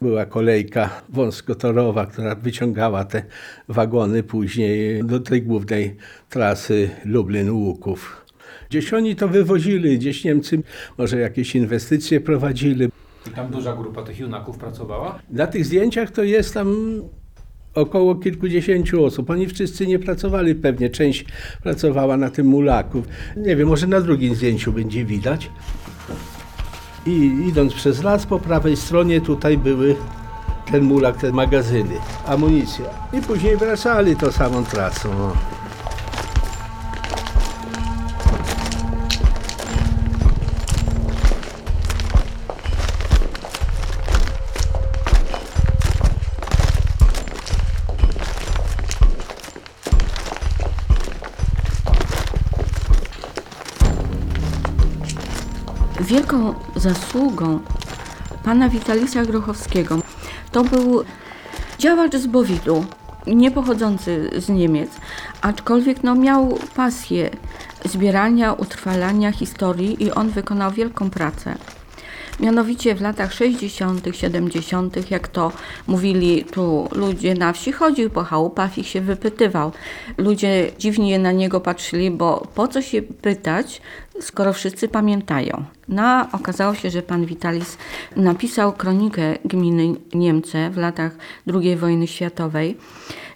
Była 0.00 0.26
kolejka 0.26 1.02
wąskotorowa, 1.08 2.06
która 2.06 2.34
wyciągała 2.34 3.04
te 3.04 3.22
wagony 3.68 4.22
później 4.22 5.04
do 5.04 5.20
tej 5.20 5.42
głównej 5.42 5.96
trasy 6.28 6.90
Lublin-Łuków. 7.04 8.26
Gdzieś 8.70 8.94
oni 8.94 9.16
to 9.16 9.28
wywozili, 9.28 9.98
gdzieś 9.98 10.24
Niemcy 10.24 10.62
może 10.98 11.20
jakieś 11.20 11.56
inwestycje 11.56 12.20
prowadzili. 12.20 12.88
I 13.28 13.30
tam 13.30 13.50
duża 13.50 13.76
grupa 13.76 14.02
tych 14.02 14.18
junaków 14.18 14.58
pracowała? 14.58 15.18
Na 15.30 15.46
tych 15.46 15.64
zdjęciach 15.64 16.10
to 16.10 16.22
jest 16.22 16.54
tam 16.54 16.76
około 17.74 18.14
kilkudziesięciu 18.14 19.04
osób. 19.04 19.30
Oni 19.30 19.46
wszyscy 19.46 19.86
nie 19.86 19.98
pracowali 19.98 20.54
pewnie, 20.54 20.90
część 20.90 21.24
pracowała 21.62 22.16
na 22.16 22.30
tym 22.30 22.46
mulaku. 22.46 23.02
Nie 23.36 23.56
wiem, 23.56 23.68
może 23.68 23.86
na 23.86 24.00
drugim 24.00 24.34
zdjęciu 24.34 24.72
będzie 24.72 25.04
widać. 25.04 25.50
I 27.06 27.44
idąc 27.48 27.74
przez 27.74 28.02
las 28.02 28.26
po 28.26 28.38
prawej 28.38 28.76
stronie 28.76 29.20
tutaj 29.20 29.58
były 29.58 29.96
ten 30.72 30.84
mulak, 30.84 31.16
te 31.16 31.32
magazyny, 31.32 31.94
amunicja. 32.26 32.84
I 33.12 33.20
później 33.20 33.56
wracali 33.56 34.16
tą 34.16 34.32
samą 34.32 34.64
trasą. 34.64 35.08
Zasługą 56.94 57.60
pana 58.44 58.68
Witalisa 58.68 59.24
Grochowskiego 59.24 59.98
to 60.52 60.64
był 60.64 61.04
działacz 61.78 62.16
z 62.16 62.26
Bowidu, 62.26 62.84
nie 63.26 63.50
pochodzący 63.50 64.30
z 64.38 64.48
Niemiec, 64.48 64.90
aczkolwiek 65.40 66.02
no, 66.02 66.14
miał 66.14 66.58
pasję 66.76 67.30
zbierania, 67.84 68.52
utrwalania 68.52 69.32
historii 69.32 70.02
i 70.02 70.12
on 70.12 70.30
wykonał 70.30 70.72
wielką 70.72 71.10
pracę. 71.10 71.54
Mianowicie 72.40 72.94
w 72.94 73.00
latach 73.00 73.32
60., 73.32 74.08
70., 74.12 75.10
jak 75.10 75.28
to 75.28 75.52
mówili 75.86 76.44
tu 76.44 76.88
ludzie 76.92 77.34
na 77.34 77.52
wsi, 77.52 77.72
chodził 77.72 78.10
po 78.10 78.24
chałupach 78.24 78.78
i 78.78 78.84
się 78.84 79.00
wypytywał. 79.00 79.72
Ludzie 80.18 80.70
dziwnie 80.78 81.18
na 81.18 81.32
niego 81.32 81.60
patrzyli, 81.60 82.10
bo 82.10 82.46
po 82.54 82.68
co 82.68 82.82
się 82.82 83.02
pytać, 83.02 83.82
skoro 84.20 84.52
wszyscy 84.52 84.88
pamiętają. 84.88 85.64
No, 85.88 86.26
okazało 86.32 86.74
się, 86.74 86.90
że 86.90 87.02
pan 87.02 87.26
Witalis 87.26 87.78
napisał 88.16 88.72
kronikę 88.72 89.38
gminy 89.44 89.94
Niemce 90.14 90.70
w 90.70 90.76
latach 90.76 91.12
II 91.54 91.76
wojny 91.76 92.06
światowej 92.06 92.76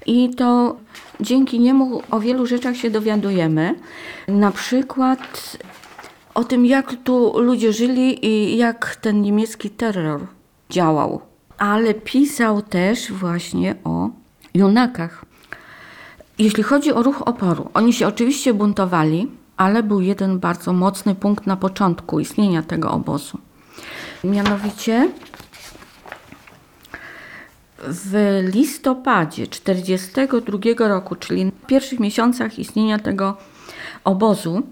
i 0.07 0.31
to 0.31 0.77
dzięki 1.21 1.61
niemu 1.61 2.03
o 2.11 2.21
wielu 2.21 2.47
rzeczach 2.47 2.77
się 2.77 2.91
dowiadujemy. 2.91 3.75
Na 4.29 4.51
przykład 4.51 5.57
o 6.35 6.45
tym, 6.45 6.67
jak 6.67 6.95
tu 7.05 7.41
ludzie 7.41 7.73
żyli 7.73 8.27
i 8.27 8.57
jak 8.57 8.97
ten 8.97 9.23
niemiecki 9.23 9.71
terror 9.71 10.27
działał. 10.71 11.21
Ale 11.59 11.95
pisał 11.95 12.63
też 12.63 13.13
właśnie 13.13 13.75
o 13.85 14.09
junakach. 14.55 15.25
Jeśli 16.39 16.63
chodzi 16.63 16.93
o 16.93 17.03
ruch 17.03 17.23
oporu, 17.29 17.71
oni 17.75 17.93
się 17.93 18.07
oczywiście 18.07 18.55
buntowali, 18.55 19.29
ale 19.57 19.83
był 19.83 20.01
jeden 20.01 20.39
bardzo 20.39 20.73
mocny 20.73 21.15
punkt 21.15 21.47
na 21.47 21.57
początku 21.57 22.21
istnienia 22.21 22.63
tego 22.63 22.91
obozu. 22.91 23.39
Mianowicie 24.25 25.11
w 27.79 28.41
listopadzie 28.53 29.47
1942 29.47 30.89
roku, 30.89 31.17
czyli 31.17 31.45
w 31.45 31.67
pierwszych 31.67 32.01
miesiącach 32.01 32.59
istnienia 32.59 32.99
tego 32.99 33.37
obozu, 34.05 34.63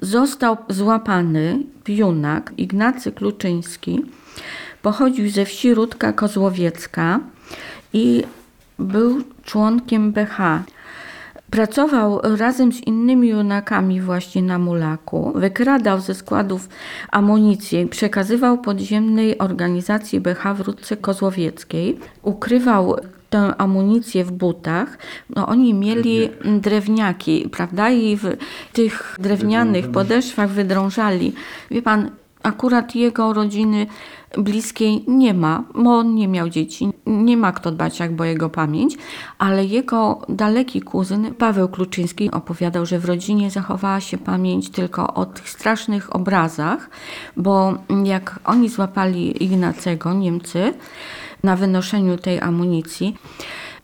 został 0.00 0.56
złapany 0.68 1.58
junak 1.88 2.52
Ignacy 2.56 3.12
Kluczyński. 3.12 4.04
Pochodził 4.82 5.30
ze 5.30 5.44
wsi 5.44 5.74
Rudka 5.74 6.12
Kozłowiecka 6.12 7.20
i 7.92 8.24
był 8.78 9.22
członkiem 9.44 10.12
BH. 10.12 10.38
Pracował 11.50 12.20
razem 12.36 12.72
z 12.72 12.80
innymi 12.80 13.28
junakami 13.28 14.00
właśnie 14.00 14.42
na 14.42 14.58
Mulaku, 14.58 15.32
wykradał 15.34 16.00
ze 16.00 16.14
składów 16.14 16.68
amunicję, 17.10 17.86
przekazywał 17.86 18.58
podziemnej 18.58 19.38
organizacji 19.38 20.20
BH 20.20 20.54
w 20.54 20.60
Rudce 20.60 20.96
Kozłowieckiej, 20.96 21.98
ukrywał 22.22 22.96
tę 23.30 23.54
amunicję 23.58 24.24
w 24.24 24.32
butach. 24.32 24.98
No, 25.36 25.46
oni 25.46 25.74
mieli 25.74 26.28
drewniaki, 26.44 27.48
prawda? 27.52 27.90
I 27.90 28.16
w 28.16 28.36
tych 28.72 29.16
drewnianych 29.18 29.90
podeszwach 29.90 30.50
wydrążali. 30.50 31.32
Wie 31.70 31.82
pan, 31.82 32.10
Akurat 32.42 32.94
jego 32.94 33.32
rodziny 33.32 33.86
bliskiej 34.38 35.04
nie 35.08 35.34
ma, 35.34 35.64
bo 35.74 35.98
on 35.98 36.14
nie 36.14 36.28
miał 36.28 36.48
dzieci, 36.48 36.88
nie 37.06 37.36
ma 37.36 37.52
kto 37.52 37.70
dbać 37.70 38.00
jakby 38.00 38.22
o 38.22 38.26
jego 38.26 38.48
pamięć, 38.48 38.96
ale 39.38 39.64
jego 39.64 40.22
daleki 40.28 40.80
kuzyn 40.80 41.34
Paweł 41.34 41.68
Kluczyński 41.68 42.30
opowiadał, 42.30 42.86
że 42.86 42.98
w 42.98 43.04
rodzinie 43.04 43.50
zachowała 43.50 44.00
się 44.00 44.18
pamięć 44.18 44.70
tylko 44.70 45.14
o 45.14 45.26
tych 45.26 45.50
strasznych 45.50 46.16
obrazach, 46.16 46.90
bo 47.36 47.74
jak 48.04 48.40
oni 48.44 48.68
złapali 48.68 49.44
Ignacego, 49.44 50.12
Niemcy, 50.12 50.74
na 51.42 51.56
wynoszeniu 51.56 52.16
tej 52.16 52.40
amunicji, 52.40 53.16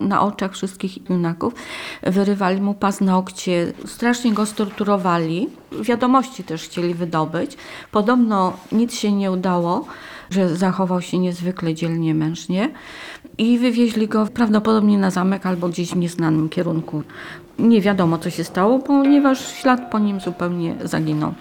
na 0.00 0.22
oczach 0.22 0.52
wszystkich 0.52 1.10
junaków, 1.10 1.54
wyrywali 2.02 2.60
mu 2.60 2.74
paznokcie, 2.74 3.72
strasznie 3.86 4.32
go 4.32 4.46
storturowali. 4.46 5.48
Wiadomości 5.82 6.44
też 6.44 6.62
chcieli 6.62 6.94
wydobyć. 6.94 7.56
Podobno 7.92 8.52
nic 8.72 8.94
się 8.94 9.12
nie 9.12 9.32
udało, 9.32 9.86
że 10.30 10.56
zachował 10.56 11.02
się 11.02 11.18
niezwykle 11.18 11.74
dzielnie, 11.74 12.14
mężnie 12.14 12.70
i 13.38 13.58
wywieźli 13.58 14.08
go 14.08 14.26
prawdopodobnie 14.26 14.98
na 14.98 15.10
zamek 15.10 15.46
albo 15.46 15.68
gdzieś 15.68 15.90
w 15.90 15.96
nieznanym 15.96 16.48
kierunku. 16.48 17.02
Nie 17.58 17.80
wiadomo, 17.80 18.18
co 18.18 18.30
się 18.30 18.44
stało, 18.44 18.78
ponieważ 18.78 19.54
ślad 19.54 19.90
po 19.90 19.98
nim 19.98 20.20
zupełnie 20.20 20.76
zaginął. 20.84 21.34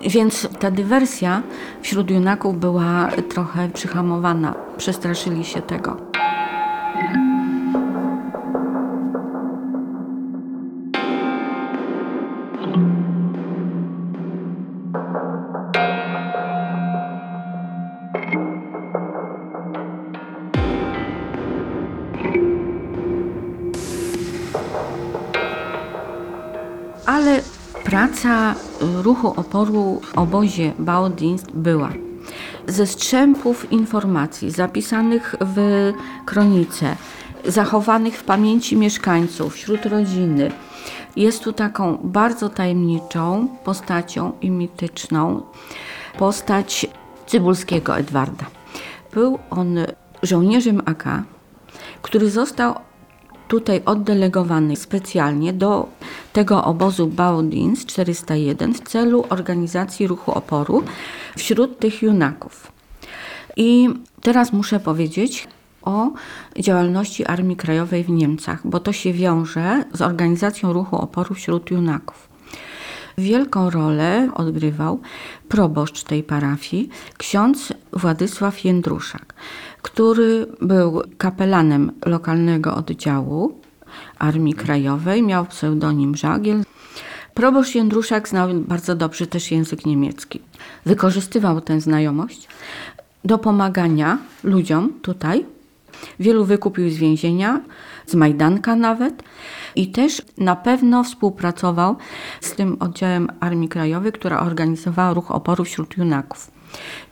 Więc 0.00 0.48
ta 0.60 0.70
dywersja 0.70 1.42
wśród 1.82 2.10
junaków 2.10 2.60
była 2.60 3.08
trochę 3.28 3.68
przyhamowana. 3.68 4.54
Przestraszyli 4.76 5.44
się 5.44 5.62
tego. 5.62 6.05
Ruchu 29.06 29.28
oporu 29.36 30.00
w 30.02 30.18
obozie 30.18 30.72
Baudienst 30.78 31.50
była. 31.52 31.92
Ze 32.66 32.86
strzępów 32.86 33.72
informacji 33.72 34.50
zapisanych 34.50 35.34
w 35.40 35.56
kronice, 36.24 36.96
zachowanych 37.44 38.18
w 38.18 38.24
pamięci 38.24 38.76
mieszkańców, 38.76 39.54
wśród 39.54 39.86
rodziny, 39.86 40.50
jest 41.16 41.44
tu 41.44 41.52
taką 41.52 41.98
bardzo 42.02 42.48
tajemniczą 42.48 43.48
postacią 43.64 44.32
i 44.40 44.50
mityczną 44.50 45.42
postać 46.18 46.86
Cybulskiego 47.26 47.96
Edwarda. 47.96 48.46
Był 49.12 49.38
on 49.50 49.78
żołnierzem 50.22 50.82
AK, 50.84 51.04
który 52.02 52.30
został 52.30 52.74
tutaj 53.48 53.82
oddelegowany 53.84 54.76
specjalnie 54.76 55.52
do 55.52 55.88
tego 56.32 56.64
obozu 56.64 57.06
Baudins 57.06 57.86
401 57.86 58.74
w 58.74 58.80
celu 58.80 59.24
organizacji 59.30 60.06
ruchu 60.06 60.32
oporu 60.32 60.82
wśród 61.36 61.78
tych 61.78 62.02
junaków. 62.02 62.72
I 63.56 63.88
teraz 64.20 64.52
muszę 64.52 64.80
powiedzieć 64.80 65.48
o 65.82 66.10
działalności 66.60 67.26
Armii 67.26 67.56
Krajowej 67.56 68.04
w 68.04 68.10
Niemcach, 68.10 68.60
bo 68.64 68.80
to 68.80 68.92
się 68.92 69.12
wiąże 69.12 69.84
z 69.92 70.02
organizacją 70.02 70.72
ruchu 70.72 70.96
oporu 70.96 71.34
wśród 71.34 71.70
junaków. 71.70 72.35
Wielką 73.18 73.70
rolę 73.70 74.30
odgrywał 74.34 75.00
proboszcz 75.48 76.02
tej 76.02 76.22
parafii, 76.22 76.88
ksiądz 77.16 77.72
Władysław 77.92 78.64
Jędruszak, 78.64 79.34
który 79.82 80.46
był 80.60 81.02
kapelanem 81.18 81.92
lokalnego 82.06 82.74
oddziału 82.74 83.60
Armii 84.18 84.54
Krajowej, 84.54 85.22
miał 85.22 85.46
pseudonim 85.46 86.16
Żagiel. 86.16 86.62
Proboszcz 87.34 87.74
Jędruszak 87.74 88.28
znał 88.28 88.48
bardzo 88.54 88.94
dobrze 88.94 89.26
też 89.26 89.50
język 89.50 89.86
niemiecki. 89.86 90.40
Wykorzystywał 90.86 91.60
tę 91.60 91.80
znajomość 91.80 92.48
do 93.24 93.38
pomagania 93.38 94.18
ludziom 94.44 94.92
tutaj. 95.02 95.44
Wielu 96.20 96.44
wykupił 96.44 96.90
z 96.90 96.96
więzienia, 96.96 97.60
z 98.06 98.14
Majdanka 98.14 98.76
nawet. 98.76 99.22
I 99.76 99.86
też 99.86 100.22
na 100.38 100.56
pewno 100.56 101.04
współpracował 101.04 101.96
z 102.40 102.52
tym 102.52 102.76
oddziałem 102.80 103.28
Armii 103.40 103.68
Krajowej, 103.68 104.12
która 104.12 104.40
organizowała 104.40 105.14
ruch 105.14 105.30
oporu 105.30 105.64
wśród 105.64 105.96
junaków. 105.96 106.50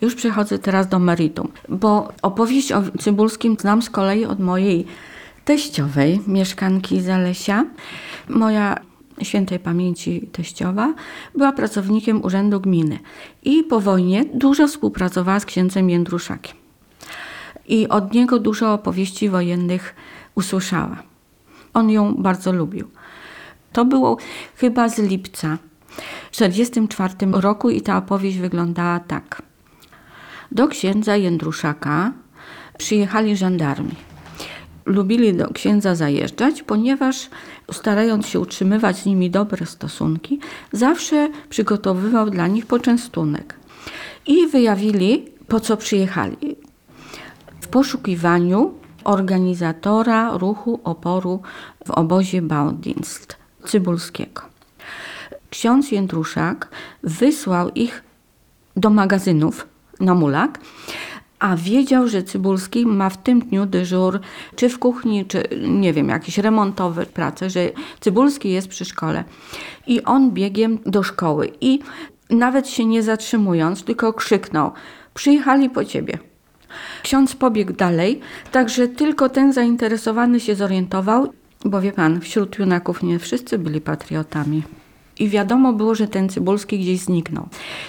Już 0.01 0.15
przechodzę 0.15 0.59
teraz 0.59 0.89
do 0.89 0.99
meritum, 0.99 1.49
bo 1.69 2.09
opowieść 2.23 2.73
o 2.73 2.83
Cybulskim 3.01 3.57
znam 3.61 3.83
z 3.83 3.91
kolei 3.91 4.25
od 4.25 4.41
mojej 4.41 4.87
teściowej, 5.45 6.21
mieszkanki 6.27 7.01
Zalesia. 7.01 7.65
Moja 8.29 8.77
świętej 9.23 9.59
pamięci 9.59 10.29
teściowa 10.33 10.95
była 11.35 11.53
pracownikiem 11.53 12.25
Urzędu 12.25 12.61
Gminy 12.61 12.99
i 13.43 13.63
po 13.63 13.81
wojnie 13.81 14.25
dużo 14.35 14.69
współpracowała 14.69 15.41
z 15.41 15.45
księdzem 15.45 15.91
Jędruszakiem. 15.91 16.57
I 17.69 17.89
od 17.89 18.13
niego 18.13 18.39
dużo 18.39 18.73
opowieści 18.73 19.29
wojennych 19.29 19.95
usłyszała. 20.35 21.14
On 21.75 21.91
ją 21.91 22.15
bardzo 22.15 22.53
lubił. 22.53 22.89
To 23.73 23.85
było 23.85 24.17
chyba 24.57 24.89
z 24.89 24.99
lipca 24.99 25.59
w 26.33 26.37
1944 26.37 27.43
roku 27.43 27.71
i 27.71 27.81
ta 27.81 27.99
opowieść 27.99 28.39
wyglądała 28.39 29.01
tak. 29.01 29.43
Do 30.53 30.69
księdza 30.69 31.17
Jędruszaka 31.17 32.13
przyjechali 32.79 33.37
żandarmi. 33.37 33.95
Lubili 34.87 35.35
do 35.35 35.49
księdza 35.49 35.95
zajeżdżać, 35.95 36.63
ponieważ 36.63 37.31
starając 37.73 38.27
się 38.27 38.41
utrzymywać 38.41 38.97
z 38.97 39.07
nimi 39.07 39.31
dobre 39.31 39.67
stosunki, 39.67 40.41
zawsze 40.73 41.29
przygotowywał 41.49 42.31
dla 42.31 42.47
nich 42.47 42.67
poczęstunek. 42.67 43.55
I 44.27 44.47
wyjawili, 44.47 45.25
po 45.49 45.61
co 45.61 45.77
przyjechali. 45.77 46.57
W 47.61 47.69
poszukiwaniu 47.69 48.75
organizatora 49.05 50.39
ruchu 50.39 50.81
oporu 50.85 51.43
w 51.87 51.91
obozie 51.91 52.43
Baudienst 52.43 53.37
Cybulskiego. 53.67 54.43
Ksiądz 55.51 55.93
Jędruszak 55.93 56.69
wysłał 57.03 57.71
ich 57.71 58.03
do 58.77 58.91
magazynów 58.91 59.67
na 60.01 60.15
Mulak, 60.15 60.59
a 61.39 61.57
wiedział, 61.57 62.09
że 62.09 62.23
Cybulski 62.23 62.87
ma 62.87 63.11
w 63.11 63.23
tym 63.23 63.41
dniu 63.41 63.67
dyżur, 63.67 64.21
czy 64.57 64.69
w 64.69 64.79
kuchni, 64.79 65.27
czy 65.27 65.43
nie 65.69 65.93
wiem, 65.93 66.09
jakieś 66.09 66.39
remontowe 66.39 67.07
prace, 67.07 67.51
że 67.51 67.71
Cybulski 68.01 68.51
jest 68.51 68.69
przy 68.69 68.85
szkole. 68.85 69.25
I 69.87 70.03
on 70.05 70.31
biegiem 70.31 70.79
do 70.87 71.03
szkoły 71.03 71.53
i 71.61 71.79
nawet 72.31 72.69
się 72.69 72.85
nie 72.85 73.03
zatrzymując, 73.03 73.85
tylko 73.85 74.13
krzyknął: 74.13 74.73
Przyjechali 75.15 75.71
po 75.71 75.85
ciebie. 75.85 76.19
Ksiądz 77.03 77.37
pobiegł 77.37 77.73
dalej, 77.73 78.21
także 78.53 78.89
tylko 78.89 79.29
ten 79.29 79.53
zainteresowany 79.53 80.41
się 80.41 80.55
zorientował, 80.55 81.33
bo 81.65 81.81
wie 81.81 81.93
pan, 81.93 82.21
wśród 82.21 82.59
junaków 82.59 83.03
nie 83.03 83.19
wszyscy 83.19 83.59
byli 83.59 83.81
patriotami. 83.81 84.63
I 85.19 85.29
wiadomo 85.29 85.73
było, 85.73 85.95
że 85.95 86.09
ten 86.09 86.29
Cybulski 86.29 86.79
gdzieś 86.79 87.01
zniknął. 87.01 87.49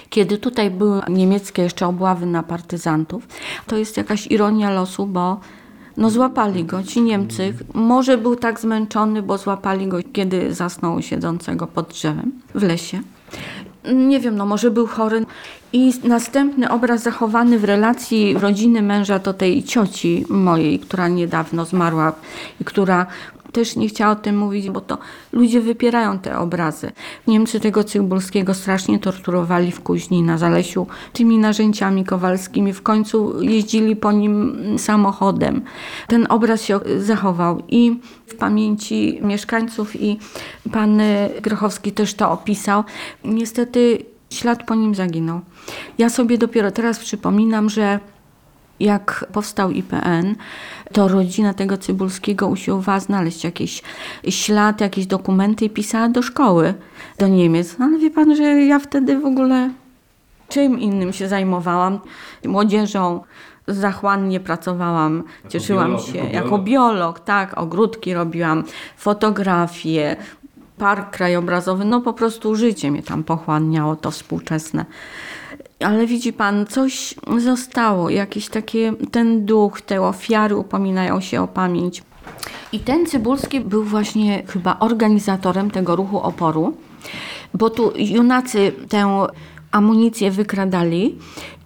Kiedy 0.10 0.38
tutaj 0.38 0.72
były 0.72 1.02
niemieckie 1.10 1.62
jeszcze 1.62 1.88
obławy 1.88 2.26
na 2.26 2.44
partyzantów, 2.44 3.28
to 3.68 3.78
jest 3.78 3.98
jakaś 3.98 4.28
ironia 4.28 4.70
losu, 4.70 5.08
bo 5.08 5.40
no 5.98 6.10
złapali 6.10 6.66
go 6.66 6.84
ci 6.84 7.02
Niemcy. 7.02 7.54
Może 7.74 8.18
był 8.18 8.36
tak 8.36 8.60
zmęczony, 8.60 9.22
bo 9.22 9.38
złapali 9.38 9.88
go, 9.88 9.98
kiedy 10.14 10.54
zasnął 10.54 11.02
siedzącego 11.02 11.68
pod 11.68 11.90
drzewem 11.90 12.32
w 12.56 12.64
lesie. 12.64 13.02
Nie 13.94 14.20
wiem, 14.20 14.36
no 14.36 14.46
może 14.46 14.72
był 14.72 14.88
chory. 14.88 15.26
I 15.74 15.94
następny 16.04 16.70
obraz 16.70 17.04
zachowany 17.04 17.60
w 17.60 17.64
relacji 17.64 18.34
rodziny 18.34 18.82
męża 18.82 19.20
do 19.20 19.34
tej 19.34 19.64
cioci 19.64 20.26
mojej, 20.30 20.80
która 20.80 21.08
niedawno 21.08 21.66
zmarła 21.66 22.14
i 22.62 22.66
która 22.66 23.06
też 23.56 23.76
nie 23.76 23.88
chciała 23.88 24.12
o 24.12 24.16
tym 24.16 24.38
mówić, 24.38 24.70
bo 24.70 24.82
to 24.82 24.98
ludzie 25.32 25.62
wypierają 25.62 26.20
te 26.20 26.40
obrazy. 26.40 26.92
Niemcy 27.28 27.60
tego 27.60 27.84
Cybulskiego 27.84 28.54
strasznie 28.54 29.00
torturowali 29.00 29.72
w 29.72 29.82
Kuźni 29.82 30.24
na 30.24 30.38
Zalesiu 30.38 30.88
tymi 31.14 31.38
narzędziami 31.38 32.06
kowalskimi. 32.06 32.74
W 32.74 32.82
końcu 32.82 33.44
jeździli 33.44 33.96
po 33.96 34.12
nim 34.12 34.56
samochodem. 34.78 35.62
Ten 36.08 36.28
obraz 36.30 36.62
się 36.62 36.80
zachował 37.00 37.64
i 37.70 38.00
w 38.28 38.36
pamięci 38.36 39.20
mieszkańców 39.22 40.02
i 40.02 40.20
pan 40.72 41.02
Grochowski 41.42 41.92
też 41.92 42.14
to 42.14 42.32
opisał. 42.32 42.84
Niestety 43.24 43.98
ślad 44.30 44.64
po 44.64 44.76
nim 44.76 44.96
zaginął. 44.96 45.42
Ja 45.98 46.10
sobie 46.10 46.38
dopiero 46.38 46.72
teraz 46.72 47.00
przypominam, 47.00 47.70
że 47.70 48.00
jak 48.80 49.26
powstał 49.34 49.72
IPN, 49.72 50.36
to 50.94 51.08
rodzina 51.08 51.54
tego 51.54 51.78
Cybulskiego 51.78 52.48
usiłowała 52.48 53.00
znaleźć 53.00 53.44
jakiś 53.44 53.82
ślad, 54.30 54.82
jakieś 54.82 55.06
dokumenty 55.06 55.66
i 55.66 55.70
pisała 55.70 56.10
do 56.10 56.22
szkoły, 56.22 56.74
do 57.20 57.28
Niemiec. 57.28 57.78
No, 57.80 57.86
ale 57.86 57.98
wie 57.98 58.12
pan, 58.12 58.36
że 58.36 58.44
ja 58.44 58.80
wtedy 58.80 59.20
w 59.20 59.26
ogóle 59.26 59.70
Czym 60.50 60.80
innym 60.80 61.14
się 61.14 61.28
zajmowałam? 61.28 62.00
Młodzieżą. 62.46 63.24
Zachłannie 63.68 64.40
pracowałam, 64.40 65.24
cieszyłam 65.50 65.92
biolog, 65.92 66.06
się 66.06 66.18
jako 66.18 66.34
jako 66.34 66.58
biolog? 66.58 66.66
biolog, 66.66 67.20
tak, 67.20 67.58
ogródki 67.58 68.14
robiłam, 68.14 68.64
fotografie, 68.98 70.16
park 70.78 71.10
krajobrazowy, 71.12 71.86
no 71.86 72.02
po 72.02 72.14
prostu 72.14 72.56
życie 72.56 72.92
mnie 72.92 73.04
tam 73.04 73.24
pochłaniało, 73.24 73.96
to 73.96 74.12
współczesne. 74.12 74.86
Ale 75.80 76.08
widzi 76.08 76.34
pan, 76.34 76.66
coś 76.66 77.16
zostało, 77.38 78.10
jakiś 78.10 78.50
taki 78.50 78.80
ten 79.12 79.46
duch, 79.46 79.82
te 79.82 80.02
ofiary 80.02 80.56
upominają 80.56 81.22
się 81.22 81.42
o 81.42 81.48
pamięć. 81.48 82.04
I 82.72 82.80
ten 82.80 83.06
Cybulski 83.06 83.62
był 83.62 83.84
właśnie 83.84 84.44
chyba 84.48 84.80
organizatorem 84.80 85.72
tego 85.72 85.96
ruchu 85.96 86.20
oporu, 86.20 86.78
bo 87.54 87.70
tu 87.70 87.94
junacy 87.96 88.72
tę 88.90 89.28
amunicję 89.72 90.32
wykradali 90.32 91.18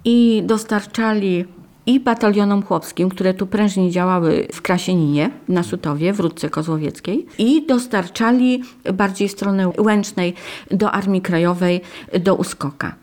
i 0.06 0.44
dostarczali 0.46 1.46
i 1.86 2.00
batalionom 2.00 2.64
chłopskim, 2.64 3.10
które 3.10 3.34
tu 3.34 3.48
prężnie 3.48 3.92
działały 3.92 4.48
w 4.54 4.62
Krasieninie, 4.62 5.32
na 5.48 5.64
Sutowie, 5.64 6.14
w 6.14 6.20
Rudce 6.20 6.50
Kozłowieckiej 6.50 7.26
i 7.38 7.66
dostarczali 7.66 8.64
bardziej 8.94 9.30
stronę 9.30 9.72
Łęcznej 9.78 10.34
do 10.72 10.92
Armii 10.92 11.22
Krajowej, 11.22 11.82
do 12.20 12.36
Uskoka. 12.36 12.96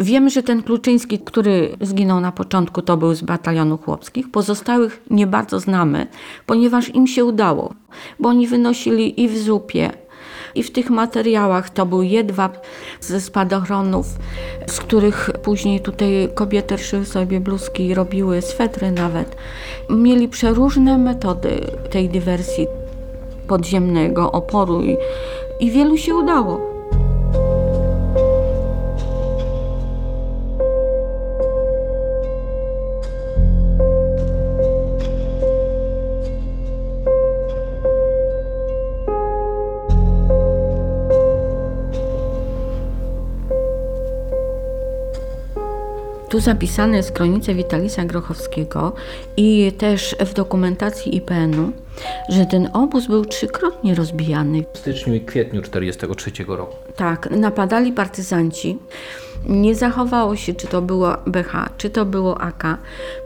Wiemy, 0.00 0.30
że 0.30 0.42
ten 0.42 0.62
Kluczyński, 0.62 1.18
który 1.18 1.76
zginął 1.80 2.20
na 2.20 2.32
początku, 2.32 2.82
to 2.82 2.96
był 2.96 3.14
z 3.14 3.22
batalionu 3.22 3.78
chłopskich. 3.78 4.30
Pozostałych 4.30 5.02
nie 5.10 5.26
bardzo 5.26 5.60
znamy, 5.60 6.06
ponieważ 6.46 6.94
im 6.94 7.06
się 7.06 7.24
udało, 7.24 7.74
bo 8.20 8.28
oni 8.28 8.46
wynosili 8.46 9.22
i 9.22 9.28
w 9.28 9.38
zupie, 9.38 9.90
i 10.54 10.62
w 10.62 10.70
tych 10.70 10.90
materiałach 10.90 11.70
to 11.70 11.86
był 11.86 12.02
jedwab 12.02 12.66
ze 13.00 13.20
spadochronów, 13.20 14.06
z 14.66 14.80
których 14.80 15.30
później 15.42 15.80
tutaj 15.80 16.28
kobiety 16.34 16.78
szyły 16.78 17.04
sobie 17.04 17.40
bluzki, 17.40 17.94
robiły 17.94 18.42
swetry 18.42 18.92
nawet. 18.92 19.36
Mieli 19.90 20.28
przeróżne 20.28 20.98
metody 20.98 21.60
tej 21.90 22.08
dywersji 22.08 22.66
podziemnego 23.48 24.32
oporu 24.32 24.82
i, 24.82 24.96
i 25.60 25.70
wielu 25.70 25.96
się 25.96 26.14
udało. 26.14 26.67
Tu 46.38 46.42
zapisane 46.42 46.96
jest 46.96 47.12
kronicę 47.12 47.54
Witalisa 47.54 48.04
Grochowskiego 48.04 48.92
i 49.36 49.72
też 49.78 50.16
w 50.20 50.34
dokumentacji 50.34 51.16
IPN-u, 51.16 51.72
że 52.28 52.46
ten 52.46 52.68
obóz 52.72 53.06
był 53.06 53.24
trzykrotnie 53.24 53.94
rozbijany. 53.94 54.64
W 54.74 54.78
styczniu 54.78 55.14
i 55.14 55.20
kwietniu 55.20 55.62
1943 55.62 56.56
roku. 56.56 56.76
Tak, 56.96 57.30
napadali 57.30 57.92
partyzanci. 57.92 58.78
Nie 59.48 59.74
zachowało 59.74 60.36
się, 60.36 60.54
czy 60.54 60.66
to 60.66 60.82
było 60.82 61.16
BH, 61.26 61.52
czy 61.78 61.90
to 61.90 62.04
było 62.04 62.40
AK. 62.40 62.64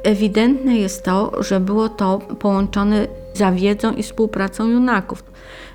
Ewidentne 0.03 0.77
jest 0.77 1.05
to, 1.05 1.42
że 1.42 1.61
było 1.61 1.88
to 1.88 2.18
połączone 2.18 3.07
zawiedzą 3.35 3.94
i 3.94 4.03
współpracą 4.03 4.68
junaków. 4.68 5.25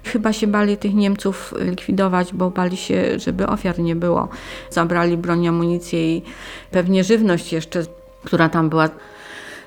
Chyba 0.08 0.34
się 0.34 0.48
bali 0.48 0.78
tych 0.78 0.94
Niemców 0.94 1.54
likwidować, 1.60 2.34
bo 2.34 2.50
bali 2.50 2.78
się, 2.78 3.20
żeby 3.20 3.48
ofiar 3.48 3.80
nie 3.80 3.96
było. 3.96 4.28
Zabrali 4.70 5.18
broń, 5.18 5.48
amunicję 5.48 6.18
i 6.18 6.22
pewnie 6.72 7.04
żywność 7.04 7.54
jeszcze, 7.54 7.84
która 8.24 8.50
tam 8.50 8.70
była. 8.70 8.90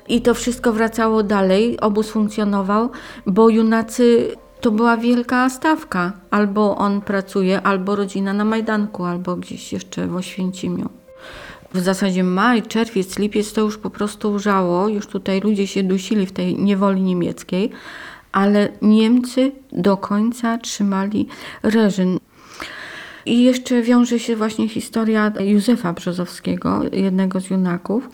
I 0.07 0.21
to 0.21 0.33
wszystko 0.33 0.73
wracało 0.73 1.23
dalej, 1.23 1.79
obóz 1.79 2.09
funkcjonował, 2.09 2.89
bo 3.25 3.49
junacy 3.49 4.35
to 4.61 4.71
była 4.71 4.97
wielka 4.97 5.49
stawka. 5.49 6.11
Albo 6.31 6.77
on 6.77 7.01
pracuje, 7.01 7.61
albo 7.61 7.95
rodzina 7.95 8.33
na 8.33 8.45
Majdanku, 8.45 9.05
albo 9.05 9.35
gdzieś 9.35 9.73
jeszcze 9.73 10.07
w 10.07 10.15
Oświęcimiu. 10.15 10.89
W 11.73 11.79
zasadzie 11.79 12.23
maj, 12.23 12.63
czerwiec, 12.63 13.19
lipiec 13.19 13.53
to 13.53 13.61
już 13.61 13.77
po 13.77 13.89
prostu 13.89 14.39
żało, 14.39 14.87
już 14.87 15.07
tutaj 15.07 15.41
ludzie 15.41 15.67
się 15.67 15.83
dusili 15.83 16.25
w 16.25 16.31
tej 16.31 16.55
niewoli 16.55 17.01
niemieckiej, 17.01 17.71
ale 18.31 18.69
Niemcy 18.81 19.51
do 19.71 19.97
końca 19.97 20.57
trzymali 20.57 21.27
reżim. 21.63 22.19
I 23.25 23.43
jeszcze 23.43 23.81
wiąże 23.81 24.19
się 24.19 24.35
właśnie 24.35 24.69
historia 24.69 25.31
Józefa 25.39 25.93
Brzozowskiego, 25.93 26.81
jednego 26.91 27.39
z 27.39 27.49
junaków. 27.49 28.09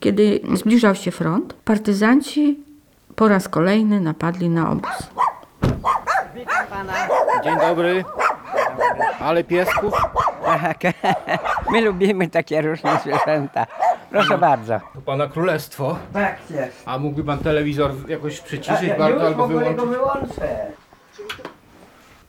Kiedy 0.00 0.40
zbliżał 0.54 0.94
się 0.94 1.10
front, 1.10 1.52
partyzanci 1.52 2.58
po 3.16 3.28
raz 3.28 3.48
kolejny 3.48 4.00
napadli 4.00 4.48
na 4.48 4.70
obóz. 4.70 5.10
Dzień 7.44 7.56
dobry. 7.60 8.04
Ale 9.20 9.44
piesków? 9.44 9.94
Tak. 10.44 10.78
My 11.72 11.80
lubimy 11.80 12.28
takie 12.28 12.62
różne 12.62 12.98
zwierzęta. 13.02 13.66
Proszę 14.10 14.38
bardzo. 14.38 14.80
To 14.94 15.00
pana 15.00 15.26
królestwo. 15.26 15.98
Tak 16.12 16.38
jest. 16.50 16.82
A 16.86 16.98
mógłby 16.98 17.24
pan 17.24 17.38
telewizor 17.38 17.90
jakoś 18.08 18.40
przyciszyć 18.40 18.90
bardzo 18.98 19.26
albo 19.26 19.48
wyłączyć? 19.48 19.84
wyłączę. 19.84 20.66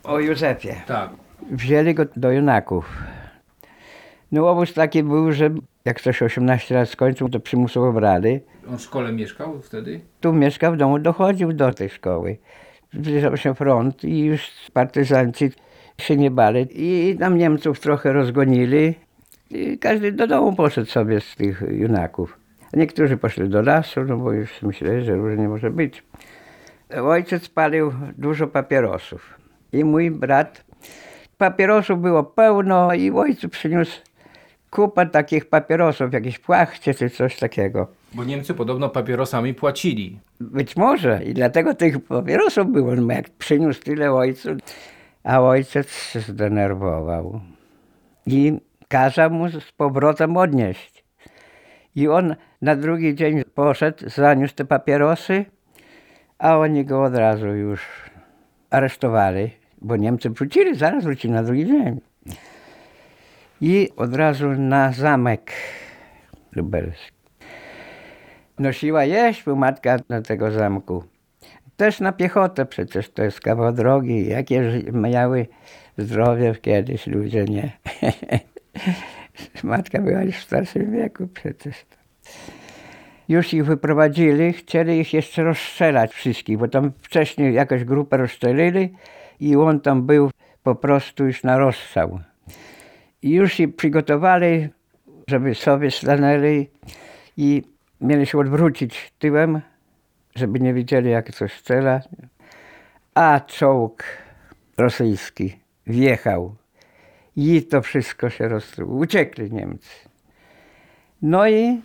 O 0.03 0.19
Józefie. 0.19 0.75
Tak. 0.87 1.09
Wzięli 1.51 1.93
go 1.93 2.03
do 2.15 2.31
junaków. 2.31 2.97
No 4.31 4.49
obóz 4.49 4.73
taki 4.73 5.03
był, 5.03 5.31
że 5.31 5.49
jak 5.85 5.97
ktoś 5.97 6.21
18 6.21 6.75
lat 6.75 6.89
skończył, 6.89 7.29
to 7.29 7.39
przymusowo 7.39 7.93
brali. 7.93 8.39
On 8.69 8.77
w 8.77 8.81
szkole 8.81 9.11
mieszkał 9.13 9.61
wtedy? 9.61 10.01
Tu 10.21 10.33
mieszkał 10.33 10.73
w 10.73 10.77
domu, 10.77 10.99
dochodził 10.99 11.53
do 11.53 11.73
tej 11.73 11.89
szkoły. 11.89 12.37
Zbliżał 12.93 13.37
się 13.37 13.55
front 13.55 14.03
i 14.03 14.19
już 14.19 14.51
partyzanci 14.73 15.51
się 15.97 16.17
nie 16.17 16.31
bali. 16.31 16.67
I 16.71 17.17
tam 17.17 17.37
Niemców 17.37 17.79
trochę 17.79 18.13
rozgonili. 18.13 18.93
I 19.49 19.77
każdy 19.77 20.12
do 20.12 20.27
domu 20.27 20.55
poszedł 20.55 20.89
sobie 20.89 21.21
z 21.21 21.35
tych 21.35 21.63
junaków. 21.69 22.38
Niektórzy 22.73 23.17
poszli 23.17 23.49
do 23.49 23.62
lasu, 23.62 24.03
no 24.03 24.17
bo 24.17 24.31
już 24.31 24.62
myśleli, 24.62 25.05
że 25.05 25.15
różnie 25.15 25.47
może 25.47 25.71
być. 25.71 26.03
Ojciec 27.03 27.49
palił 27.49 27.93
dużo 28.17 28.47
papierosów. 28.47 29.39
I 29.73 29.83
mój 29.83 30.12
brat, 30.12 30.65
papierosów 31.38 32.01
było 32.01 32.23
pełno 32.23 32.93
i 32.93 33.12
ojcu 33.12 33.49
przyniósł 33.49 34.01
kupę 34.69 35.05
takich 35.05 35.45
papierosów, 35.45 36.13
jakieś 36.13 36.39
płachcie 36.39 36.93
czy 36.93 37.09
coś 37.09 37.39
takiego. 37.39 37.88
Bo 38.13 38.23
Niemcy 38.23 38.53
podobno 38.53 38.89
papierosami 38.89 39.53
płacili. 39.53 40.19
Być 40.39 40.75
może 40.75 41.23
i 41.23 41.33
dlatego 41.33 41.73
tych 41.73 42.05
papierosów 42.05 42.71
było, 42.71 42.95
no 42.95 43.13
jak 43.13 43.29
przyniósł 43.29 43.81
tyle 43.81 44.13
ojcu, 44.13 44.49
a 45.23 45.41
ojciec 45.41 45.91
się 45.91 46.19
zdenerwował 46.19 47.41
i 48.25 48.59
kazał 48.89 49.32
mu 49.32 49.49
z 49.49 49.71
powrotem 49.71 50.38
odnieść. 50.38 51.04
I 51.95 52.08
on 52.08 52.36
na 52.62 52.75
drugi 52.75 53.15
dzień 53.15 53.43
poszedł, 53.56 54.10
zaniósł 54.10 54.56
te 54.56 54.65
papierosy, 54.65 55.45
a 56.39 56.58
oni 56.58 56.86
go 56.86 57.04
od 57.04 57.15
razu 57.15 57.47
już 57.47 57.82
aresztowali, 58.69 59.52
bo 59.82 59.95
Niemcy 59.95 60.30
wrócili, 60.30 60.75
zaraz 60.75 61.04
wrócili 61.04 61.34
na 61.34 61.43
drugi 61.43 61.65
dzień. 61.65 62.02
I 63.62 63.89
od 63.95 64.15
razu 64.15 64.49
na 64.49 64.91
zamek 64.91 65.52
lubelski. 66.56 67.19
Nosiła 68.60 69.06
jeść, 69.06 69.43
bo 69.43 69.56
matka 69.56 69.97
do 70.10 70.21
tego 70.21 70.52
zamku. 70.52 71.04
Też 71.78 71.99
na 71.99 72.12
piechotę 72.12 72.65
przecież 72.65 73.10
to 73.10 73.23
jest 73.23 73.41
kawał 73.41 73.71
drogi. 73.71 74.28
Jakie 74.28 74.84
miały 74.91 75.47
zdrowie 75.97 76.56
kiedyś 76.62 77.08
ludzie, 77.08 77.45
nie? 77.45 77.71
Matka 79.63 80.01
była 80.01 80.21
już 80.23 80.35
w 80.35 80.43
starszym 80.43 80.91
wieku 80.91 81.27
przecież. 81.27 81.85
Już 83.29 83.53
ich 83.53 83.65
wyprowadzili, 83.65 84.53
chcieli 84.53 84.99
ich 84.99 85.13
jeszcze 85.13 85.43
rozstrzelać 85.43 86.13
wszystkich, 86.13 86.57
bo 86.57 86.67
tam 86.67 86.91
wcześniej 87.01 87.53
jakąś 87.53 87.83
grupę 87.83 88.17
rozstrzelili 88.17 88.93
i 89.39 89.55
on 89.55 89.79
tam 89.79 90.05
był 90.05 90.31
po 90.63 90.75
prostu 90.75 91.25
już 91.25 91.43
na 91.43 91.57
rozstrzał. 91.57 92.19
I 93.21 93.31
już 93.31 93.53
się 93.53 93.67
przygotowali, 93.67 94.69
żeby 95.27 95.55
sobie 95.55 95.91
stanęli 95.91 96.69
i 97.37 97.63
mieli 98.01 98.25
się 98.25 98.37
odwrócić 98.39 99.13
tyłem, 99.19 99.61
żeby 100.35 100.59
nie 100.59 100.73
widzieli, 100.73 101.11
jak 101.11 101.31
coś 101.31 101.53
strzela. 101.53 102.01
A 103.15 103.39
czołg 103.39 104.03
rosyjski 104.77 105.59
wjechał 105.87 106.55
i 107.39 107.63
to 107.63 107.82
wszystko 107.82 108.30
się 108.30 108.47
roztruło. 108.47 108.95
Uciekli 108.95 109.52
Niemcy. 109.52 109.89
No 111.21 111.49
i 111.49 111.82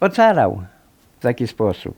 ocalał 0.00 0.62
w 1.18 1.22
taki 1.22 1.46
sposób. 1.46 1.96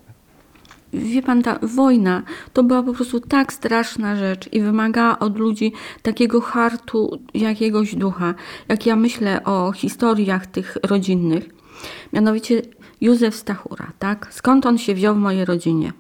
Wie 0.92 1.22
pan, 1.22 1.42
ta 1.42 1.58
wojna 1.62 2.22
to 2.52 2.62
była 2.62 2.82
po 2.82 2.92
prostu 2.92 3.20
tak 3.20 3.52
straszna 3.52 4.16
rzecz 4.16 4.52
i 4.52 4.60
wymagała 4.60 5.18
od 5.18 5.38
ludzi 5.38 5.72
takiego 6.02 6.40
hartu, 6.40 7.20
jakiegoś 7.34 7.94
ducha. 7.94 8.34
Jak 8.68 8.86
ja 8.86 8.96
myślę 8.96 9.44
o 9.44 9.72
historiach 9.72 10.46
tych 10.46 10.76
rodzinnych, 10.82 11.48
mianowicie 12.12 12.62
Józef 13.00 13.34
Stachura, 13.34 13.92
tak? 13.98 14.28
Skąd 14.30 14.66
on 14.66 14.78
się 14.78 14.94
wziął 14.94 15.14
w 15.14 15.18
mojej 15.18 15.44
rodzinie? 15.44 15.92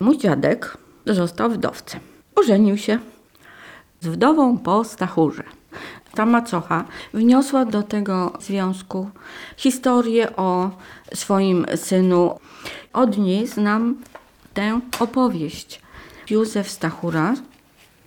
Mój 0.00 0.18
dziadek 0.18 0.76
został 1.06 1.50
wdowcem. 1.50 2.00
Ożenił 2.36 2.76
się 2.76 2.98
z 4.00 4.06
wdową 4.06 4.58
po 4.58 4.84
Stachurze. 4.84 5.44
Ta 6.14 6.26
macocha 6.26 6.84
wniosła 7.14 7.64
do 7.64 7.82
tego 7.82 8.32
związku 8.40 9.10
historię 9.56 10.36
o 10.36 10.70
swoim 11.14 11.66
synu. 11.76 12.38
Od 12.92 13.18
niej 13.18 13.46
znam 13.46 13.96
tę 14.54 14.80
opowieść. 15.00 15.80
Józef 16.30 16.70
Stachura 16.70 17.34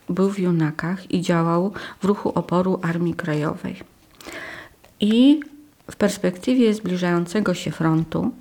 był 0.09 0.29
w 0.29 0.39
Junakach 0.39 1.11
i 1.11 1.21
działał 1.21 1.73
w 1.99 2.05
ruchu 2.05 2.31
oporu 2.35 2.79
Armii 2.81 3.13
Krajowej. 3.13 3.75
I 4.99 5.39
w 5.91 5.95
perspektywie 5.95 6.73
zbliżającego 6.73 7.53
się 7.53 7.71
frontu 7.71 8.31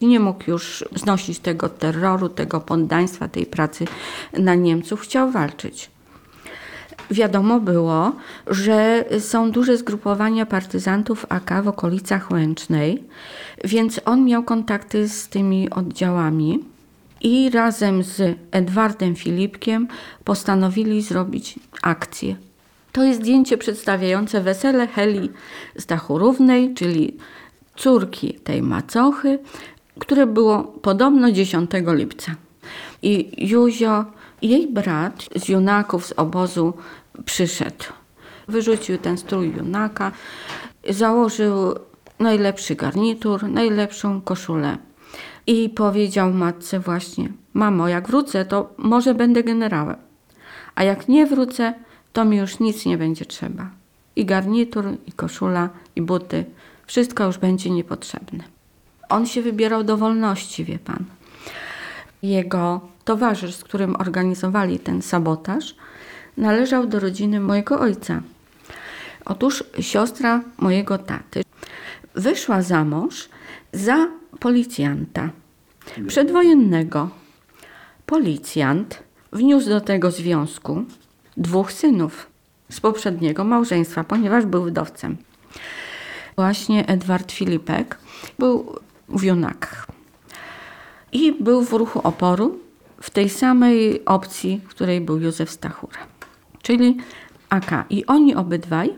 nie 0.00 0.20
mógł 0.20 0.50
już 0.50 0.84
znosić 0.94 1.38
tego 1.38 1.68
terroru, 1.68 2.28
tego 2.28 2.60
poddaństwa, 2.60 3.28
tej 3.28 3.46
pracy 3.46 3.84
na 4.38 4.54
Niemców, 4.54 5.00
chciał 5.00 5.30
walczyć. 5.30 5.90
Wiadomo 7.10 7.60
było, 7.60 8.12
że 8.46 9.04
są 9.18 9.50
duże 9.50 9.76
zgrupowania 9.76 10.46
partyzantów 10.46 11.26
AK 11.28 11.62
w 11.62 11.68
okolicach 11.68 12.30
Łęcznej, 12.30 13.04
więc 13.64 14.00
on 14.04 14.24
miał 14.24 14.42
kontakty 14.42 15.08
z 15.08 15.28
tymi 15.28 15.70
oddziałami 15.70 16.64
i 17.20 17.50
razem 17.50 18.02
z 18.02 18.38
Edwardem 18.50 19.16
Filipkiem 19.16 19.88
postanowili 20.24 21.02
zrobić 21.02 21.58
akcję. 21.82 22.36
To 22.92 23.02
jest 23.02 23.20
zdjęcie 23.20 23.58
przedstawiające 23.58 24.40
wesele 24.40 24.86
Heli 24.86 25.30
Stachurównej, 25.78 26.74
czyli 26.74 27.16
córki 27.76 28.34
tej 28.34 28.62
macochy, 28.62 29.38
które 29.98 30.26
było 30.26 30.62
podobno 30.62 31.32
10 31.32 31.70
lipca. 31.86 32.34
I 33.02 33.30
Józio, 33.48 34.04
jej 34.42 34.66
brat 34.66 35.24
z 35.36 35.48
junaków 35.48 36.06
z 36.06 36.12
obozu 36.12 36.72
przyszedł. 37.24 37.84
Wyrzucił 38.48 38.98
ten 38.98 39.18
strój 39.18 39.52
junaka, 39.56 40.12
założył 40.90 41.74
najlepszy 42.18 42.74
garnitur, 42.74 43.48
najlepszą 43.48 44.20
koszulę. 44.20 44.78
I 45.46 45.68
powiedział 45.68 46.32
matce 46.32 46.80
właśnie, 46.80 47.28
mamo, 47.54 47.88
jak 47.88 48.08
wrócę, 48.08 48.44
to 48.44 48.74
może 48.76 49.14
będę 49.14 49.42
generałem. 49.42 49.96
A 50.74 50.84
jak 50.84 51.08
nie 51.08 51.26
wrócę, 51.26 51.74
to 52.12 52.24
mi 52.24 52.36
już 52.36 52.60
nic 52.60 52.86
nie 52.86 52.98
będzie 52.98 53.24
trzeba. 53.24 53.70
I 54.16 54.24
garnitur, 54.24 54.84
i 55.06 55.12
koszula, 55.12 55.68
i 55.96 56.02
buty, 56.02 56.44
wszystko 56.86 57.24
już 57.24 57.38
będzie 57.38 57.70
niepotrzebne. 57.70 58.44
On 59.08 59.26
się 59.26 59.42
wybierał 59.42 59.84
do 59.84 59.96
wolności, 59.96 60.64
wie 60.64 60.78
pan. 60.78 61.04
Jego 62.22 62.80
towarzysz, 63.04 63.54
z 63.54 63.64
którym 63.64 63.96
organizowali 63.96 64.78
ten 64.78 65.02
sabotaż, 65.02 65.74
należał 66.36 66.86
do 66.86 67.00
rodziny 67.00 67.40
mojego 67.40 67.80
ojca. 67.80 68.22
Otóż 69.24 69.64
siostra 69.80 70.40
mojego 70.58 70.98
taty 70.98 71.42
wyszła 72.14 72.62
za 72.62 72.84
mąż 72.84 73.28
za 73.72 74.08
policjanta 74.40 75.30
przedwojennego. 76.06 77.10
Policjant 78.06 79.02
wniósł 79.32 79.68
do 79.68 79.80
tego 79.80 80.10
związku 80.10 80.84
dwóch 81.36 81.72
synów 81.72 82.26
z 82.70 82.80
poprzedniego 82.80 83.44
małżeństwa, 83.44 84.04
ponieważ 84.04 84.46
był 84.46 84.64
wdowcem. 84.64 85.16
Właśnie 86.36 86.86
Edward 86.86 87.32
Filipek 87.32 87.98
był 88.38 88.78
w 89.08 89.22
Junakach 89.22 89.86
i 91.12 91.32
był 91.32 91.64
w 91.64 91.72
ruchu 91.72 92.00
oporu 92.02 92.58
w 93.04 93.10
tej 93.10 93.28
samej 93.28 94.04
opcji, 94.04 94.60
w 94.64 94.68
której 94.68 95.00
był 95.00 95.20
Józef 95.20 95.50
Stachura, 95.50 95.98
czyli 96.62 96.96
AK. 97.48 97.84
I 97.90 98.06
oni 98.06 98.34
obydwaj 98.34 98.90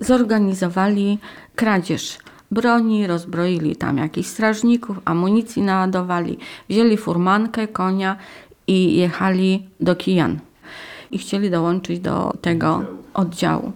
zorganizowali 0.00 1.18
kradzież 1.54 2.18
broni, 2.50 3.06
rozbroili 3.06 3.76
tam 3.76 3.98
jakichś 3.98 4.28
strażników, 4.28 4.96
amunicji 5.04 5.62
naładowali, 5.62 6.38
wzięli 6.68 6.96
furmankę, 6.96 7.68
konia 7.68 8.16
i 8.66 8.96
jechali 8.96 9.68
do 9.80 9.96
Kijan. 9.96 10.38
I 11.10 11.18
chcieli 11.18 11.50
dołączyć 11.50 12.00
do 12.00 12.32
tego 12.40 12.84
oddziału. 13.14 13.72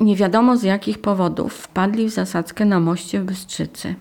Nie 0.00 0.16
wiadomo 0.16 0.56
z 0.56 0.62
jakich 0.62 0.98
powodów 0.98 1.54
wpadli 1.54 2.06
w 2.06 2.10
zasadzkę 2.10 2.64
na 2.64 2.80
moście 2.80 3.20
w 3.20 3.24
Bystrzycy. 3.24 3.94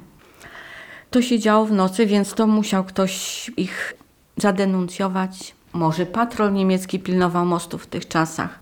To 1.11 1.21
się 1.21 1.39
działo 1.39 1.65
w 1.65 1.71
nocy, 1.71 2.05
więc 2.05 2.33
to 2.33 2.47
musiał 2.47 2.83
ktoś 2.83 3.51
ich 3.57 3.98
zadenuncjować. 4.41 5.55
Może 5.73 6.05
patrol 6.05 6.53
niemiecki 6.53 6.99
pilnował 6.99 7.45
mostu 7.45 7.77
w 7.77 7.87
tych 7.87 8.07
czasach. 8.07 8.59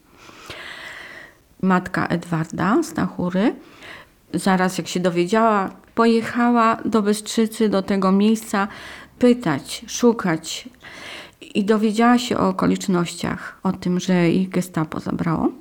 Matka 1.62 2.08
Edwarda 2.08 2.84
Stachury, 2.84 3.56
zaraz 4.34 4.78
jak 4.78 4.88
się 4.88 5.00
dowiedziała, 5.00 5.72
pojechała 5.96 6.78
do 6.86 7.02
Bystrzycy, 7.02 7.70
do 7.70 7.82
tego 7.82 8.12
miejsca, 8.12 8.68
pytać, 9.20 9.86
szukać. 9.88 10.70
I 11.42 11.66
dowiedziała 11.66 12.18
się 12.18 12.38
o 12.38 12.48
okolicznościach, 12.48 13.60
o 13.64 13.72
tym, 13.72 14.00
że 14.00 14.30
ich 14.30 14.50
gestapo 14.50 15.00
zabrało. 15.00 15.52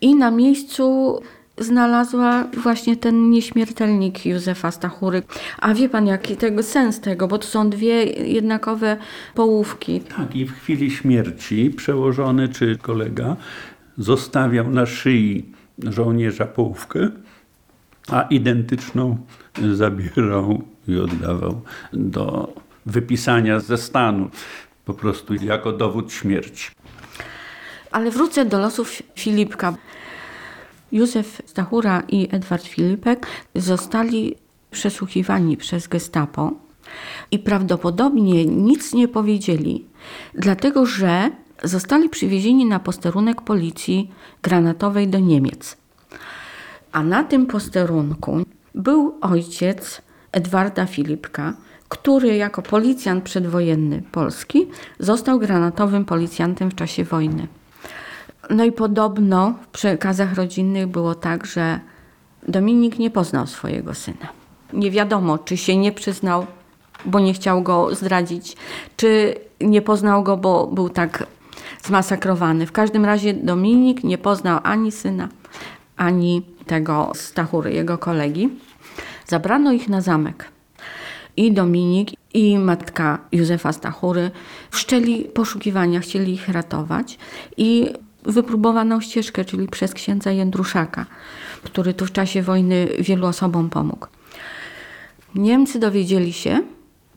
I 0.00 0.14
na 0.14 0.30
miejscu 0.30 1.18
znalazła 1.58 2.44
właśnie 2.62 2.96
ten 2.96 3.30
nieśmiertelnik 3.30 4.26
Józefa 4.26 4.70
Stachury. 4.70 5.22
A 5.58 5.74
wie 5.74 5.88
pan, 5.88 6.06
jaki 6.06 6.36
tego 6.36 6.62
sens 6.62 7.00
tego, 7.00 7.28
bo 7.28 7.38
to 7.38 7.46
są 7.46 7.70
dwie 7.70 8.04
jednakowe 8.04 8.96
połówki. 9.34 10.00
Tak, 10.00 10.36
i 10.36 10.46
w 10.46 10.52
chwili 10.52 10.90
śmierci 10.90 11.70
przełożony 11.70 12.48
czy 12.48 12.78
kolega 12.78 13.36
zostawiał 13.98 14.70
na 14.70 14.86
szyi 14.86 15.52
żołnierza 15.84 16.46
połówkę, 16.46 17.08
a 18.08 18.22
identyczną 18.22 19.18
zabierał 19.72 20.62
i 20.88 20.98
oddawał 20.98 21.60
do 21.92 22.54
wypisania 22.86 23.60
ze 23.60 23.78
stanu, 23.78 24.30
po 24.84 24.94
prostu 24.94 25.34
jako 25.34 25.72
dowód 25.72 26.12
śmierci. 26.12 26.70
Ale 27.90 28.10
wrócę 28.10 28.44
do 28.44 28.58
losów 28.58 29.02
Filipka. 29.14 29.74
Józef 30.92 31.42
Stachura 31.46 32.02
i 32.08 32.28
Edward 32.30 32.66
Filipek 32.66 33.26
zostali 33.54 34.34
przesłuchiwani 34.70 35.56
przez 35.56 35.88
gestapo 35.88 36.52
i 37.30 37.38
prawdopodobnie 37.38 38.44
nic 38.44 38.94
nie 38.94 39.08
powiedzieli, 39.08 39.84
dlatego 40.34 40.86
że 40.86 41.30
zostali 41.64 42.08
przywiezieni 42.08 42.66
na 42.66 42.80
posterunek 42.80 43.42
policji 43.42 44.10
granatowej 44.42 45.08
do 45.08 45.18
Niemiec. 45.18 45.76
A 46.92 47.02
na 47.02 47.24
tym 47.24 47.46
posterunku 47.46 48.42
był 48.74 49.14
ojciec 49.20 50.02
Edwarda 50.32 50.86
Filipka, 50.86 51.54
który 51.88 52.36
jako 52.36 52.62
policjant 52.62 53.24
przedwojenny 53.24 54.02
Polski 54.12 54.66
został 54.98 55.38
granatowym 55.38 56.04
policjantem 56.04 56.70
w 56.70 56.74
czasie 56.74 57.04
wojny. 57.04 57.48
No 58.50 58.64
i 58.64 58.72
podobno 58.72 59.54
w 59.62 59.66
przekazach 59.66 60.34
rodzinnych 60.34 60.86
było 60.86 61.14
tak, 61.14 61.46
że 61.46 61.80
Dominik 62.48 62.98
nie 62.98 63.10
poznał 63.10 63.46
swojego 63.46 63.94
syna. 63.94 64.28
Nie 64.72 64.90
wiadomo, 64.90 65.38
czy 65.38 65.56
się 65.56 65.76
nie 65.76 65.92
przyznał, 65.92 66.46
bo 67.04 67.20
nie 67.20 67.32
chciał 67.32 67.62
go 67.62 67.94
zdradzić, 67.94 68.56
czy 68.96 69.34
nie 69.60 69.82
poznał 69.82 70.22
go, 70.22 70.36
bo 70.36 70.66
był 70.66 70.88
tak 70.88 71.26
zmasakrowany. 71.82 72.66
W 72.66 72.72
każdym 72.72 73.04
razie 73.04 73.34
Dominik 73.34 74.04
nie 74.04 74.18
poznał 74.18 74.60
ani 74.62 74.92
syna, 74.92 75.28
ani 75.96 76.42
tego 76.66 77.12
Stachury, 77.14 77.72
jego 77.72 77.98
kolegi. 77.98 78.48
Zabrano 79.26 79.72
ich 79.72 79.88
na 79.88 80.00
zamek. 80.00 80.48
I 81.36 81.52
Dominik, 81.52 82.10
i 82.34 82.58
matka 82.58 83.18
Józefa 83.32 83.72
Stachury 83.72 84.30
wszczęli 84.70 85.24
poszukiwania, 85.24 86.00
chcieli 86.00 86.32
ich 86.32 86.48
ratować 86.48 87.18
i 87.56 87.92
wypróbowaną 88.26 89.00
ścieżkę, 89.00 89.44
czyli 89.44 89.68
przez 89.68 89.94
księdza 89.94 90.30
Jędruszaka, 90.30 91.06
który 91.62 91.94
tu 91.94 92.06
w 92.06 92.12
czasie 92.12 92.42
wojny 92.42 92.88
wielu 92.98 93.26
osobom 93.26 93.70
pomógł. 93.70 94.06
Niemcy 95.34 95.78
dowiedzieli 95.78 96.32
się, 96.32 96.62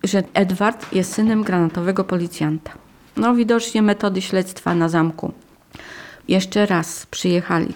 że 0.04 0.24
Edward 0.34 0.94
jest 0.94 1.14
synem 1.14 1.44
granatowego 1.44 2.04
policjanta. 2.04 2.72
No 3.18 3.36
widocznie 3.36 3.82
metody 3.82 4.22
śledztwa 4.22 4.76
na 4.76 4.90
zamku. 4.90 5.32
Jeszcze 6.28 6.66
raz 6.66 7.06
przyjechali 7.06 7.74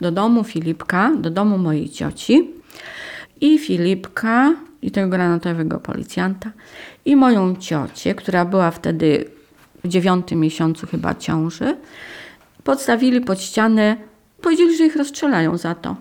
do 0.00 0.12
domu 0.12 0.44
Filipka, 0.44 1.12
do 1.16 1.30
domu 1.30 1.58
mojej 1.58 1.88
cioci 1.88 2.50
i 3.40 3.58
Filipka 3.58 4.54
i 4.82 4.90
tego 4.90 5.08
granatowego 5.08 5.80
policjanta 5.80 6.50
i 7.04 7.16
moją 7.16 7.56
ciocię, 7.56 8.14
która 8.14 8.44
była 8.44 8.70
wtedy 8.70 9.24
w 9.84 9.88
dziewiątym 9.88 10.40
miesiącu 10.40 10.86
chyba 10.86 11.14
ciąży, 11.14 11.76
podstawili 12.64 13.20
pod 13.20 13.40
ścianę, 13.40 13.96
powiedzieli, 14.42 14.76
że 14.76 14.86
ich 14.86 14.96
rozstrzelają 14.96 15.56
za 15.56 15.74
to. 15.74 15.96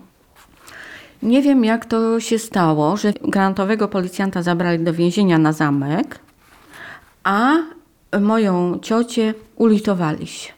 Nie 1.24 1.42
wiem, 1.42 1.66
jak 1.66 1.86
to 1.86 2.20
się 2.20 2.40
stało, 2.40 2.98
że 2.98 3.14
granatowego 3.14 3.88
policjanta 3.88 4.42
zabrali 4.42 4.84
do 4.84 4.94
więzienia 4.94 5.38
na 5.38 5.54
zamek, 5.54 6.20
a 7.24 7.54
moją 8.20 8.80
ciocię 8.80 9.34
ulitowali 9.56 10.28
się. 10.28 10.54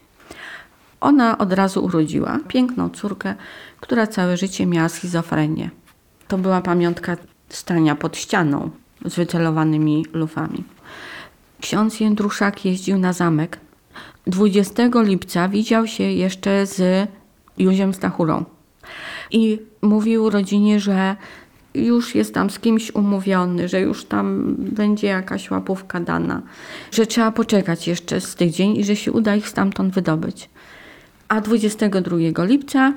Ona 1.00 1.38
od 1.38 1.52
razu 1.52 1.84
urodziła 1.84 2.38
piękną 2.48 2.90
córkę, 2.90 3.34
która 3.80 4.06
całe 4.06 4.36
życie 4.36 4.66
miała 4.66 4.88
schizofrenię. 4.88 5.70
To 6.28 6.38
była 6.38 6.60
pamiątka 6.60 7.16
stania 7.48 7.96
pod 7.96 8.16
ścianą 8.16 8.70
z 9.04 9.14
wycelowanymi 9.14 10.06
lufami. 10.12 10.64
Ksiądz 11.60 12.00
Jędruszak 12.00 12.64
jeździł 12.64 12.98
na 12.98 13.12
zamek. 13.12 13.58
20 14.26 14.82
lipca 14.94 15.48
widział 15.48 15.86
się 15.86 16.04
jeszcze 16.04 16.66
z 16.66 17.08
Józiem 17.58 17.94
Stachurą. 17.94 18.44
I 19.30 19.58
mówił 19.82 20.30
rodzinie, 20.30 20.80
że 20.80 21.16
już 21.74 22.14
jest 22.14 22.34
tam 22.34 22.50
z 22.50 22.58
kimś 22.58 22.94
umówiony, 22.94 23.68
że 23.68 23.80
już 23.80 24.04
tam 24.04 24.54
będzie 24.58 25.06
jakaś 25.06 25.50
łapówka 25.50 26.00
dana, 26.00 26.42
że 26.92 27.06
trzeba 27.06 27.32
poczekać 27.32 27.88
jeszcze 27.88 28.20
z 28.20 28.34
tydzień 28.34 28.76
i 28.76 28.84
że 28.84 28.96
się 28.96 29.12
uda 29.12 29.36
ich 29.36 29.48
stamtąd 29.48 29.94
wydobyć. 29.94 30.50
A 31.28 31.40
22 31.40 32.44
lipca 32.44 32.92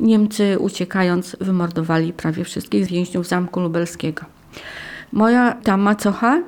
Niemcy 0.00 0.58
uciekając 0.58 1.36
wymordowali 1.40 2.12
prawie 2.12 2.44
wszystkich 2.44 2.86
więźniów 2.86 3.28
Zamku 3.28 3.60
Lubelskiego. 3.60 4.22
Moja 5.12 5.52
ta 5.52 5.76
macocha 5.76 6.42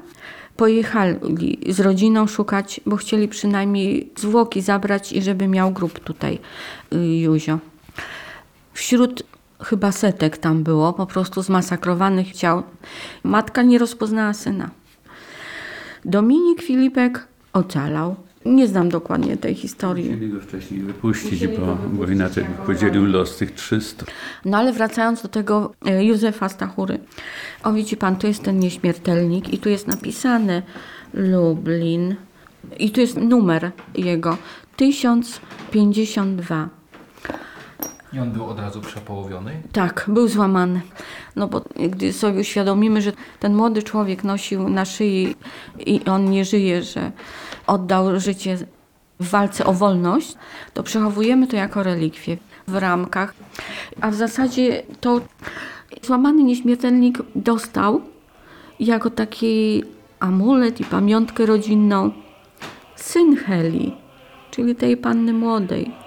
pojechali 0.57 1.59
z 1.69 1.81
rodziną 1.81 2.27
szukać, 2.27 2.81
bo 2.87 2.97
chcieli 2.97 3.29
przynajmniej 3.29 4.12
zwłoki 4.17 4.61
zabrać 4.61 5.12
i 5.12 5.23
żeby 5.23 5.49
miał 5.49 5.71
grób 5.71 5.99
tutaj 6.01 6.38
y, 6.93 7.19
Józio. 7.19 7.59
Wśród 8.73 9.23
chyba 9.62 9.93
setek 9.93 10.38
tam 10.38 10.62
było 10.62 10.93
po 10.93 11.07
prostu 11.07 11.43
zmasakrowanych 11.43 12.33
ciał. 12.33 12.62
Matka 13.25 13.62
nie 13.62 13.79
rozpoznała 13.79 14.33
syna. 14.33 14.71
Dominik 16.05 16.62
Filipek 16.62 17.27
ocalał. 17.53 18.17
Nie 18.44 18.68
znam 18.68 18.88
dokładnie 18.88 19.37
tej 19.37 19.54
historii. 19.54 20.04
Chcieli 20.04 20.28
go 20.28 20.40
wcześniej 20.40 20.80
wypuścić, 20.80 21.46
bo, 21.46 21.78
bo 21.92 22.07
inaczej 22.07 22.44
by 22.44 22.66
podzielił 22.66 23.07
los 23.07 23.37
tych 23.37 23.52
300. 23.52 24.07
No 24.44 24.59
ale 24.59 24.72
wracając 24.72 25.22
do 25.22 25.28
tego 25.28 25.74
e, 25.87 26.04
Józefa 26.04 26.48
Stachury. 26.48 26.98
O 27.62 27.72
widzi 27.72 27.96
pan, 27.96 28.16
tu 28.16 28.26
jest 28.26 28.42
ten 28.42 28.59
nieśmiertelnik 28.59 29.52
i 29.52 29.59
tu 29.59 29.68
jest 29.68 29.87
napisane 29.87 30.62
Lublin 31.14 32.14
i 32.78 32.90
tu 32.90 33.00
jest 33.00 33.16
numer 33.16 33.70
jego 33.94 34.38
1052. 34.76 36.68
I 38.14 38.20
on 38.20 38.31
był 38.31 38.46
od 38.46 38.59
razu 38.59 38.81
przepołowiony. 38.81 39.62
Tak, 39.72 40.05
był 40.09 40.29
złamany. 40.29 40.81
No 41.37 41.48
bo 41.48 41.62
gdy 41.90 42.12
sobie 42.12 42.40
uświadomimy, 42.40 43.03
że 43.03 43.12
ten 43.40 43.55
młody 43.55 43.83
człowiek 43.83 44.24
nosił 44.24 44.68
na 44.68 44.85
szyi 44.85 45.37
i 45.87 46.00
on 46.05 46.31
nie 46.31 46.44
żyje, 46.44 46.83
że 46.83 47.12
oddał 47.66 48.20
życie 48.20 48.57
w 49.20 49.31
walce 49.31 49.64
o 49.64 49.72
wolność, 49.72 50.35
to 50.74 50.83
przechowujemy 50.83 51.46
to 51.46 51.57
jako 51.57 51.83
relikwię 51.83 52.37
w 52.68 52.74
ramkach. 52.74 53.35
A 54.00 54.11
w 54.11 54.14
zasadzie 54.14 54.83
to 55.00 55.20
złamany 56.03 56.42
nieśmiertelnik 56.42 57.18
dostał 57.35 58.00
jako 58.81 59.11
taki 59.11 59.85
amulet 60.20 60.81
i 60.81 60.85
pamiątkę 60.85 61.46
rodzinną 61.46 62.11
syn 62.96 63.37
Heli, 63.37 63.96
czyli 64.50 64.74
tej 64.74 64.96
panny 64.96 65.33
młodej 65.33 66.04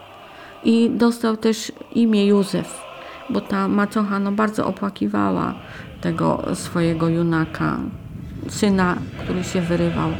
I 0.65 0.91
dostał 0.91 1.37
też 1.37 1.73
imię 1.95 2.27
Józef, 2.27 2.81
bo 3.31 3.41
ta 3.41 3.69
macocha 3.69 4.19
no, 4.19 4.33
bardzo 4.33 4.67
opłakiwała 4.67 5.55
tego 6.01 6.43
swojego 6.55 7.09
junaka, 7.09 7.77
syna, 8.49 8.97
który 9.19 9.45
się 9.45 9.61
wyrywał 9.61 10.11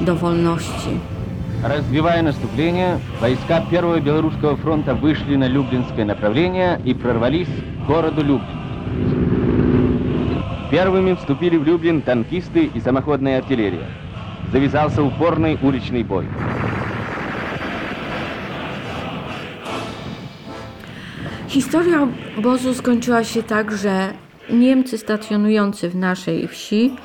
do 0.00 0.16
wolności. 0.16 1.00
Разбивая 1.62 2.22
наступление, 2.22 2.98
войска 3.20 3.60
Первого 3.70 4.00
Белорусского 4.00 4.56
фронта 4.56 4.94
вышли 4.94 5.36
на 5.36 5.46
Люблинское 5.46 6.06
направление 6.06 6.80
и 6.86 6.94
прорвались 6.94 7.48
к 7.84 7.86
городу 7.86 8.22
Люблин. 8.22 8.60
Первыми 10.70 11.14
вступили 11.16 11.58
в 11.58 11.64
Люблин 11.64 12.00
танкисты 12.00 12.70
и 12.72 12.80
самоходная 12.80 13.38
артиллерия. 13.38 13.88
Завязался 14.52 15.02
упорный 15.02 15.58
уличный 15.60 16.02
бой. 16.02 16.26
Historia 21.55 22.07
obozu 22.37 22.73
skończyła 22.73 23.23
się 23.23 23.43
tak, 23.43 23.77
że 23.77 24.13
Niemcy 24.49 24.97
stacjonujący 24.97 25.89
w 25.89 25.95
naszej 25.95 26.47
wsi 26.47 26.95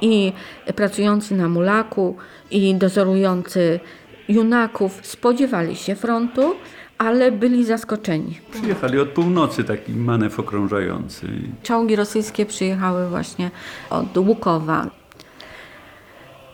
i 0.00 0.32
pracujący 0.76 1.34
na 1.34 1.48
mulaku 1.48 2.16
i 2.50 2.74
dozorujący 2.74 3.80
junaków 4.28 5.00
spodziewali 5.02 5.76
się 5.76 5.94
frontu, 5.94 6.54
ale 6.98 7.32
byli 7.32 7.64
zaskoczeni. 7.64 8.40
Przyjechali 8.50 8.98
od 8.98 9.08
północy 9.08 9.64
taki 9.64 9.92
manewr 9.92 10.40
okrążający. 10.40 11.26
Czołgi 11.62 11.96
rosyjskie 11.96 12.46
przyjechały 12.46 13.08
właśnie 13.08 13.50
od 13.90 14.18
Łukowa. 14.18 14.90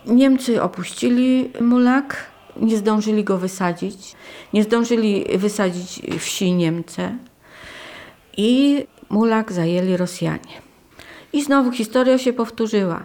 Niemcy 0.05 0.61
opuścili 0.61 1.51
Mulak, 1.61 2.25
nie 2.61 2.77
zdążyli 2.77 3.23
go 3.23 3.37
wysadzić, 3.37 4.15
nie 4.53 4.63
zdążyli 4.63 5.25
wysadzić 5.37 6.01
wsi 6.19 6.53
Niemcy 6.53 7.09
i 8.39 8.87
Mulak 9.09 9.51
zajęli 9.51 9.97
Rosjanie. 9.97 10.55
I 11.33 11.43
znowu 11.43 11.71
historia 11.71 12.17
się 12.17 12.33
powtórzyła. 12.33 13.03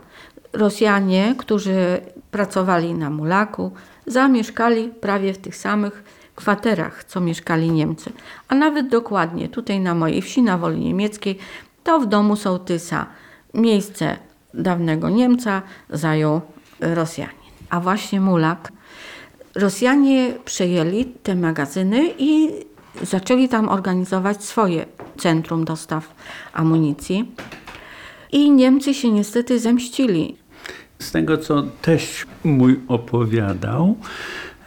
Rosjanie, 0.53 1.35
którzy 1.39 2.01
pracowali 2.31 2.95
na 2.95 3.11
Mulaku, 3.11 3.73
zamieszkali 4.07 4.89
prawie 4.89 5.33
w 5.33 5.39
tych 5.39 5.57
samych 5.57 6.05
kwaterach, 6.35 7.05
co 7.05 7.21
mieszkali 7.21 7.71
Niemcy. 7.71 8.13
A 8.49 8.55
nawet 8.55 8.89
dokładnie 8.89 9.49
tutaj 9.49 9.81
na 9.81 9.95
mojej 9.95 10.23
wsi, 10.23 10.43
na 10.43 10.59
Woli 10.59 10.81
Niemieckiej, 10.81 11.39
to 11.85 12.01
w 12.01 12.07
domu 12.07 12.37
sołtysa 12.37 13.07
miejsce 13.55 14.17
dawnego 14.55 15.11
Niemca 15.11 15.63
zajął 15.91 16.41
Rosjanin. 16.81 17.51
A 17.71 17.81
właśnie 17.81 18.21
Mulak, 18.21 18.73
Rosjanie 19.55 20.33
przejęli 20.45 21.05
te 21.05 21.35
magazyny 21.35 22.15
i 22.19 22.51
zaczęli 23.03 23.49
tam 23.49 23.69
organizować 23.69 24.45
swoje 24.45 24.87
centrum 25.17 25.65
dostaw 25.65 26.15
amunicji. 26.53 27.33
I 28.33 28.51
Niemcy 28.51 28.95
się 28.95 29.11
niestety 29.11 29.59
zemścili. 29.59 30.37
Z 30.99 31.13
tego, 31.13 31.39
co 31.39 31.63
teść 31.83 32.27
mój 32.45 32.81
opowiadał, 32.89 33.97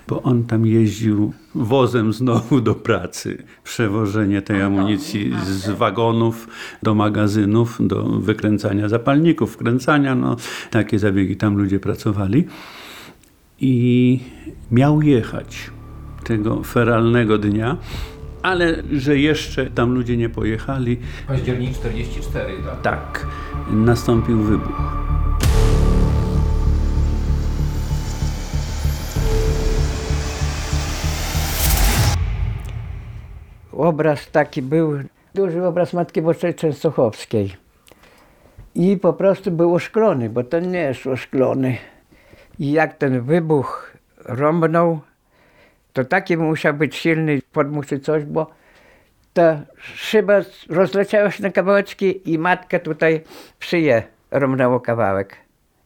bo 0.08 0.22
on 0.22 0.44
tam 0.44 0.66
jeździł 0.66 1.34
wozem 1.56 2.14
znowu 2.14 2.62
do 2.62 2.76
pracy. 2.76 3.44
Przewożenie 3.64 4.42
tej 4.42 4.62
amunicji 4.62 5.34
z 5.46 5.70
wagonów 5.70 6.48
do 6.84 6.96
magazynów, 6.96 7.78
do 7.80 8.04
wykręcania 8.04 8.90
zapalników, 8.90 9.54
wkręcania, 9.54 10.16
no 10.16 10.36
takie 10.72 11.00
zabiegi 11.00 11.38
tam 11.38 11.58
ludzie 11.58 11.80
pracowali. 11.80 12.48
I 13.60 14.20
miał 14.72 15.02
jechać 15.02 15.72
tego 16.24 16.64
feralnego 16.64 17.38
dnia, 17.38 17.78
ale 18.48 18.76
że 18.92 19.18
jeszcze 19.18 19.66
tam 19.66 19.94
ludzie 19.94 20.18
nie 20.18 20.30
pojechali, 20.30 20.98
Październik 21.28 21.74
44, 21.74 22.54
tak? 22.64 22.82
tak, 22.82 23.28
nastąpił 23.70 24.42
wybuch. 24.42 24.82
Obraz 33.72 34.32
taki 34.32 34.62
był, 34.62 34.94
duży 35.36 35.66
obraz 35.66 35.94
Matki 35.94 36.22
Bożej 36.22 36.56
Częstochowskiej. 36.56 37.56
I 38.76 38.98
po 38.98 39.14
prostu 39.14 39.52
był 39.52 39.76
oszklony, 39.76 40.30
bo 40.30 40.44
to 40.44 40.60
nie 40.60 40.80
jest 40.80 41.08
oszklony. 41.08 41.78
I 42.60 42.72
jak 42.72 42.98
ten 42.98 43.22
wybuch 43.22 43.94
rąbnął, 44.26 45.00
to 45.98 46.06
taki 46.06 46.38
musiał 46.38 46.74
być 46.74 46.96
silny 46.96 47.42
podmuch 47.52 47.86
czy 47.86 48.00
coś, 48.00 48.24
bo 48.24 48.52
ta 49.34 49.62
szyba 49.78 50.34
rozleciała 50.70 51.32
się 51.32 51.44
na 51.44 51.50
kawałeczki 51.50 52.32
i 52.32 52.38
matka 52.38 52.80
tutaj 52.80 53.22
szyję 53.60 54.04
rąbnęło 54.32 54.80
kawałek. 54.80 55.36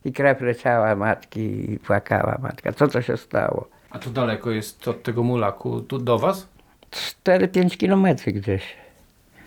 I 0.06 0.14
krew 0.14 0.42
leciała 0.42 0.96
matki 0.96 1.72
i 1.72 1.80
płakała 1.80 2.38
matka. 2.42 2.74
Co 2.74 2.88
to 2.88 3.02
się 3.02 3.18
stało? 3.18 3.68
A 3.90 4.00
tu 4.00 4.10
daleko 4.10 4.52
jest 4.52 4.88
od 4.88 5.04
tego 5.04 5.24
mulaku, 5.24 5.82
tu 5.82 5.98
do 5.98 6.20
was? 6.20 6.48
4-5 7.26 7.78
kilometrów 7.78 8.34
gdzieś. 8.34 8.64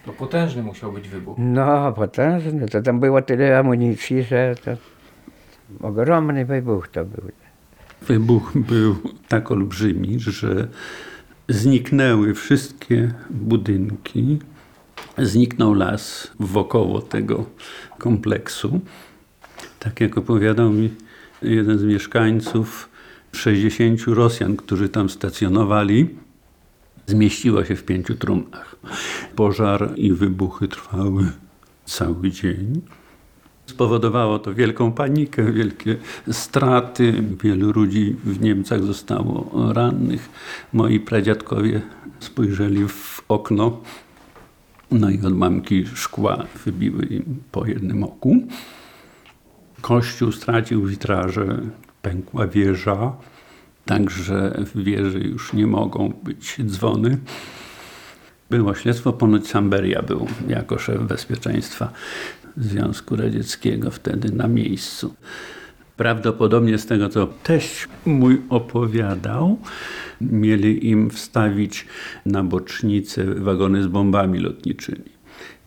To 0.07 0.13
potężny 0.13 0.63
musiał 0.63 0.93
być 0.93 1.09
wybuch. 1.09 1.37
No, 1.39 1.93
potężny. 1.93 2.69
To 2.69 2.83
tam 2.83 3.01
było 3.01 3.23
tyle 3.23 3.59
amunicji, 3.59 4.23
że 4.23 4.55
to 4.65 4.71
ogromny 5.87 6.45
wybuch 6.45 6.89
to 6.89 7.05
był. 7.05 7.31
Wybuch 8.07 8.53
był 8.55 8.97
tak 9.29 9.51
olbrzymi, 9.51 10.21
że 10.21 10.69
zniknęły 11.49 12.35
wszystkie 12.35 13.15
budynki, 13.31 14.39
zniknął 15.19 15.75
las 15.75 16.31
wokoło 16.41 17.01
tego 17.01 17.47
kompleksu. 17.99 18.81
Tak 19.79 20.01
jak 20.01 20.19
opowiadał 20.19 20.71
mi 20.73 20.91
jeden 21.43 21.79
z 21.79 21.85
mieszkańców, 21.85 22.89
60 23.33 24.01
Rosjan, 24.07 24.57
którzy 24.57 24.89
tam 24.89 25.09
stacjonowali, 25.11 26.09
zmieściło 27.07 27.65
się 27.65 27.77
w 27.77 27.85
pięciu 27.85 28.15
trumnach. 28.15 28.77
Pożar 29.37 29.93
i 29.97 30.13
wybuchy 30.13 30.69
trwały 30.69 31.33
cały 31.85 32.31
dzień. 32.31 32.81
Spowodowało 33.67 34.39
to 34.39 34.55
wielką 34.55 34.93
panikę, 34.93 35.53
wielkie 35.53 35.97
straty. 36.31 37.23
Wielu 37.43 37.73
ludzi 37.73 38.17
w 38.25 38.41
Niemcach 38.41 38.83
zostało 38.83 39.51
rannych. 39.73 40.29
Moi 40.73 41.01
pradziadkowie 41.01 41.83
spojrzeli 42.21 42.89
w 42.89 43.23
okno, 43.29 43.81
no 44.91 45.11
i 45.11 45.21
odłamki 45.21 45.87
szkła 45.87 46.45
wybiły 46.65 47.05
im 47.05 47.43
po 47.53 47.67
jednym 47.67 48.05
oku. 48.05 48.37
Kościół 49.81 50.33
stracił 50.33 50.87
witraże, 50.87 51.61
pękła 52.03 52.47
wieża, 52.47 53.13
także 53.85 54.63
w 54.75 54.85
wieży 54.85 55.19
już 55.19 55.53
nie 55.53 55.67
mogą 55.67 56.13
być 56.23 56.57
dzwony. 56.67 57.19
Było 58.51 58.75
śledztwo, 58.75 59.13
ponoć 59.13 59.49
Samberia 59.49 60.03
był 60.03 60.27
jako 60.49 60.79
szef 60.79 61.03
bezpieczeństwa 61.03 61.93
Związku 62.57 63.17
Radzieckiego 63.17 63.91
wtedy 63.91 64.33
na 64.33 64.49
miejscu. 64.49 65.15
Prawdopodobnie 65.97 66.79
z 66.79 66.87
tego, 66.87 67.09
co 67.09 67.27
teść 67.27 67.89
mój 68.07 68.43
opowiadał, 68.49 69.59
mieli 70.21 70.89
im 70.89 71.11
wstawić 71.11 71.87
na 72.27 72.45
bocznicę 72.45 73.25
wagony 73.25 73.83
z 73.83 73.87
bombami 73.87 74.39
lotniczymi. 74.39 75.15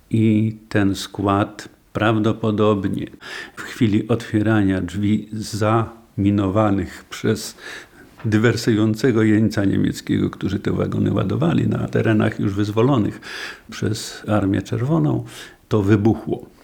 I 0.10 0.56
ten 0.70 0.96
skład 0.96 1.70
prawdopodobnie 1.94 3.08
w 3.56 3.62
chwili 3.62 4.08
otwierania 4.08 4.82
drzwi 4.82 5.30
zaminowanych 5.32 7.06
przez 7.10 7.56
dywersującego 8.26 9.24
jeńca 9.24 9.66
niemieckiego, 9.66 10.30
którzy 10.30 10.60
te 10.60 10.72
wagony 10.72 11.14
ładowali 11.14 11.68
na 11.68 11.88
terenach 11.88 12.40
już 12.40 12.54
wyzwolonych 12.54 13.20
przez 13.72 14.24
Armię 14.28 14.62
Czerwoną, 14.62 15.26
to 15.68 15.84
wybuchło. 15.84 16.57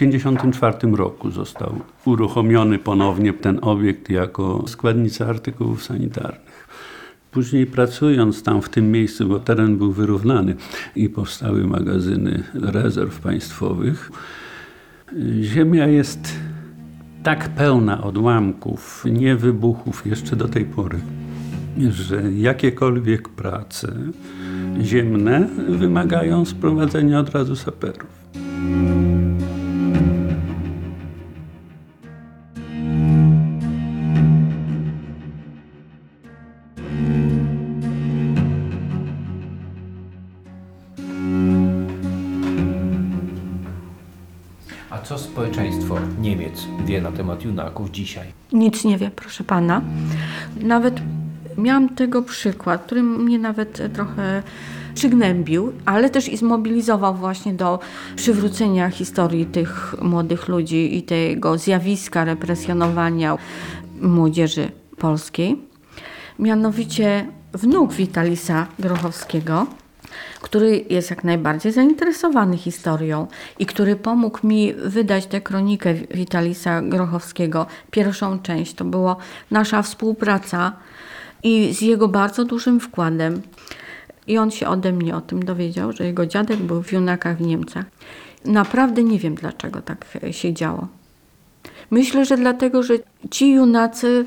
W 0.00 0.02
1954 0.02 0.96
roku 0.96 1.30
został 1.30 1.80
uruchomiony 2.04 2.78
ponownie 2.78 3.32
ten 3.32 3.58
obiekt 3.62 4.10
jako 4.10 4.64
składnica 4.66 5.26
artykułów 5.26 5.84
sanitarnych. 5.84 6.68
Później 7.30 7.66
pracując 7.66 8.42
tam 8.42 8.62
w 8.62 8.68
tym 8.68 8.92
miejscu, 8.92 9.28
bo 9.28 9.40
teren 9.40 9.78
był 9.78 9.92
wyrównany 9.92 10.54
i 10.96 11.08
powstały 11.08 11.66
magazyny 11.66 12.42
rezerw 12.54 13.20
państwowych, 13.20 14.10
ziemia 15.40 15.86
jest 15.86 16.34
tak 17.22 17.48
pełna 17.48 18.04
odłamków, 18.04 19.04
nie 19.12 19.36
wybuchów 19.36 20.06
jeszcze 20.06 20.36
do 20.36 20.48
tej 20.48 20.64
pory, 20.64 20.98
że 21.90 22.32
jakiekolwiek 22.32 23.28
prace 23.28 23.92
ziemne 24.82 25.48
wymagają 25.68 26.44
sprowadzenia 26.44 27.20
od 27.20 27.30
razu 27.30 27.56
saperów. 27.56 28.20
Wie 46.86 47.00
na 47.00 47.12
temat 47.12 47.44
junaków 47.44 47.90
dzisiaj? 47.90 48.26
Nic 48.52 48.84
nie 48.84 48.98
wie, 48.98 49.10
proszę 49.10 49.44
pana. 49.44 49.82
Nawet 50.60 51.00
miałam 51.58 51.88
tego 51.88 52.22
przykład, 52.22 52.82
który 52.82 53.02
mnie 53.02 53.38
nawet 53.38 53.92
trochę 53.94 54.42
przygnębił, 54.94 55.72
ale 55.84 56.10
też 56.10 56.28
i 56.28 56.36
zmobilizował 56.36 57.14
właśnie 57.14 57.54
do 57.54 57.78
przywrócenia 58.16 58.90
historii 58.90 59.46
tych 59.46 59.94
młodych 60.02 60.48
ludzi 60.48 60.96
i 60.96 61.02
tego 61.02 61.58
zjawiska 61.58 62.24
represjonowania 62.24 63.36
młodzieży 64.00 64.70
polskiej. 64.98 65.58
Mianowicie 66.38 67.26
wnuk 67.52 67.92
Witalisa 67.92 68.66
Grochowskiego, 68.78 69.66
który 70.40 70.84
jest 70.90 71.10
jak 71.10 71.24
najbardziej 71.24 71.72
zainteresowany 71.72 72.56
historią 72.56 73.26
i 73.58 73.66
który 73.66 73.96
pomógł 73.96 74.46
mi 74.46 74.74
wydać 74.74 75.26
tę 75.26 75.40
kronikę 75.40 75.94
Witalisa 75.94 76.82
Grochowskiego. 76.82 77.66
Pierwszą 77.90 78.38
część 78.38 78.74
to 78.74 78.84
była 78.84 79.16
nasza 79.50 79.82
współpraca 79.82 80.72
i 81.42 81.74
z 81.74 81.80
jego 81.80 82.08
bardzo 82.08 82.44
dużym 82.44 82.80
wkładem. 82.80 83.42
I 84.26 84.38
on 84.38 84.50
się 84.50 84.68
ode 84.68 84.92
mnie 84.92 85.16
o 85.16 85.20
tym 85.20 85.44
dowiedział, 85.44 85.92
że 85.92 86.04
jego 86.04 86.26
dziadek 86.26 86.58
był 86.58 86.82
w 86.82 86.92
Junakach 86.92 87.36
w 87.36 87.40
Niemczech. 87.40 87.84
Naprawdę 88.44 89.02
nie 89.02 89.18
wiem, 89.18 89.34
dlaczego 89.34 89.82
tak 89.82 90.06
się 90.30 90.52
działo. 90.54 90.88
Myślę, 91.90 92.24
że 92.24 92.36
dlatego, 92.36 92.82
że 92.82 92.94
ci 93.30 93.52
junacy 93.52 94.26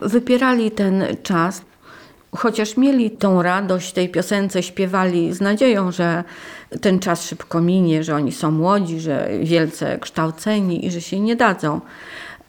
wypierali 0.00 0.70
ten 0.70 1.04
czas, 1.22 1.62
chociaż 2.36 2.76
mieli 2.76 3.10
tą 3.10 3.42
radość 3.42 3.92
tej 3.92 4.08
piosence, 4.08 4.62
śpiewali 4.62 5.32
z 5.32 5.40
nadzieją, 5.40 5.92
że 5.92 6.24
ten 6.80 6.98
czas 6.98 7.26
szybko 7.26 7.60
minie, 7.60 8.04
że 8.04 8.14
oni 8.14 8.32
są 8.32 8.50
młodzi, 8.50 9.00
że 9.00 9.28
wielce 9.42 9.98
kształceni 9.98 10.86
i 10.86 10.90
że 10.90 11.00
się 11.00 11.20
nie 11.20 11.36
dadzą. 11.36 11.80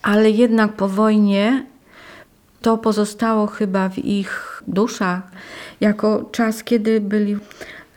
Ale 0.02 0.30
jednak 0.30 0.74
po 0.74 0.88
wojnie 0.88 1.66
to 2.62 2.78
pozostało 2.78 3.48
chyba 3.48 3.90
w 3.90 3.98
ich 3.98 4.64
duszach 4.68 5.22
jako 5.82 6.30
czas, 6.32 6.64
kiedy 6.64 7.02
byli 7.02 7.38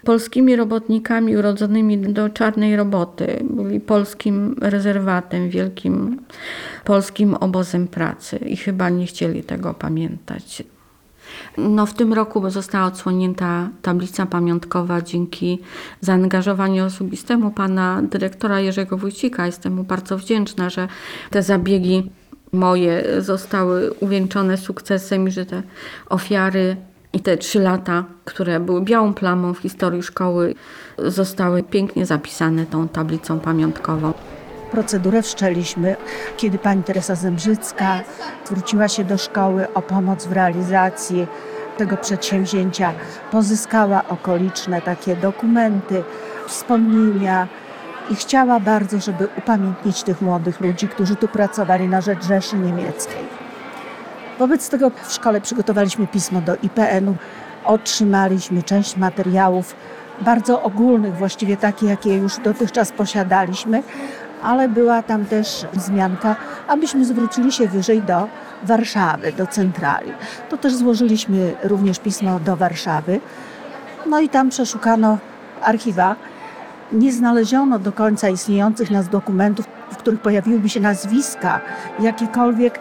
polskimi 0.04 0.56
robotnikami 0.56 1.36
urodzonymi 1.36 1.98
do 1.98 2.28
czarnej 2.28 2.76
roboty. 2.76 3.44
Byli 3.50 3.80
polskim 3.80 4.56
rezerwatem, 4.60 5.50
wielkim 5.50 6.20
polskim 6.84 7.34
obozem 7.34 7.88
pracy 7.88 8.36
i 8.36 8.56
chyba 8.56 8.88
nie 8.88 9.06
chcieli 9.06 9.42
tego 9.42 9.74
pamiętać. 9.74 10.62
No, 11.58 11.86
w 11.86 11.94
tym 11.94 12.12
roku 12.12 12.50
została 12.50 12.86
odsłonięta 12.86 13.68
tablica 13.82 14.26
pamiątkowa 14.26 15.02
dzięki 15.02 15.58
zaangażowaniu 16.00 16.84
osobistemu 16.84 17.50
pana 17.50 18.02
dyrektora 18.02 18.60
Jerzego 18.60 18.96
Wójcika. 18.96 19.46
Jestem 19.46 19.74
mu 19.74 19.84
bardzo 19.84 20.18
wdzięczna, 20.18 20.70
że 20.70 20.88
te 21.30 21.42
zabiegi 21.42 22.10
moje 22.52 23.22
zostały 23.22 23.92
uwieńczone 23.92 24.56
sukcesem 24.56 25.28
i 25.28 25.30
że 25.30 25.46
te 25.46 25.62
ofiary 26.08 26.76
i 27.12 27.20
te 27.20 27.36
trzy 27.36 27.60
lata, 27.60 28.04
które 28.24 28.60
były 28.60 28.82
białą 28.82 29.14
plamą 29.14 29.54
w 29.54 29.58
historii 29.58 30.02
szkoły, 30.02 30.54
zostały 30.98 31.62
pięknie 31.62 32.06
zapisane 32.06 32.66
tą 32.66 32.88
tablicą 32.88 33.40
pamiątkową. 33.40 34.12
Procedurę 34.70 35.22
wszczęliśmy, 35.22 35.96
kiedy 36.36 36.58
pani 36.58 36.82
Teresa 36.82 37.14
Zembrzycka 37.14 38.00
zwróciła 38.44 38.88
się 38.88 39.04
do 39.04 39.18
szkoły 39.18 39.66
o 39.74 39.82
pomoc 39.82 40.26
w 40.26 40.32
realizacji 40.32 41.26
tego 41.76 41.96
przedsięwzięcia. 41.96 42.92
Pozyskała 43.30 44.02
okoliczne 44.08 44.82
takie 44.82 45.16
dokumenty, 45.16 46.02
wspomnienia 46.46 47.48
i 48.10 48.14
chciała 48.14 48.60
bardzo, 48.60 49.00
żeby 49.00 49.28
upamiętnić 49.38 50.02
tych 50.02 50.22
młodych 50.22 50.60
ludzi, 50.60 50.88
którzy 50.88 51.16
tu 51.16 51.28
pracowali 51.28 51.88
na 51.88 52.00
rzecz 52.00 52.24
Rzeszy 52.24 52.56
Niemieckiej. 52.56 53.24
Wobec 54.38 54.68
tego 54.68 54.90
w 54.90 55.12
szkole 55.12 55.40
przygotowaliśmy 55.40 56.06
pismo 56.06 56.40
do 56.40 56.56
IPN-u, 56.62 57.16
otrzymaliśmy 57.64 58.62
część 58.62 58.96
materiałów 58.96 59.76
bardzo 60.20 60.62
ogólnych, 60.62 61.16
właściwie 61.16 61.56
takie, 61.56 61.86
jakie 61.86 62.16
już 62.16 62.36
dotychczas 62.36 62.92
posiadaliśmy, 62.92 63.82
ale 64.42 64.68
była 64.68 65.02
tam 65.02 65.24
też 65.24 65.66
wzmianka, 65.72 66.36
abyśmy 66.68 67.04
zwrócili 67.04 67.52
się 67.52 67.68
wyżej 67.68 68.02
do 68.02 68.28
Warszawy, 68.62 69.32
do 69.32 69.46
centrali. 69.46 70.12
To 70.48 70.56
też 70.56 70.74
złożyliśmy 70.74 71.54
również 71.62 71.98
pismo 71.98 72.40
do 72.40 72.56
Warszawy. 72.56 73.20
No 74.06 74.20
i 74.20 74.28
tam 74.28 74.48
przeszukano 74.48 75.18
archiwa. 75.62 76.16
Nie 76.92 77.12
znaleziono 77.12 77.78
do 77.78 77.92
końca 77.92 78.28
istniejących 78.28 78.90
nas 78.90 79.08
dokumentów, 79.08 79.66
w 79.92 79.96
których 79.96 80.20
pojawiłyby 80.20 80.68
się 80.68 80.80
nazwiska 80.80 81.60
jakiekolwiek 82.00 82.80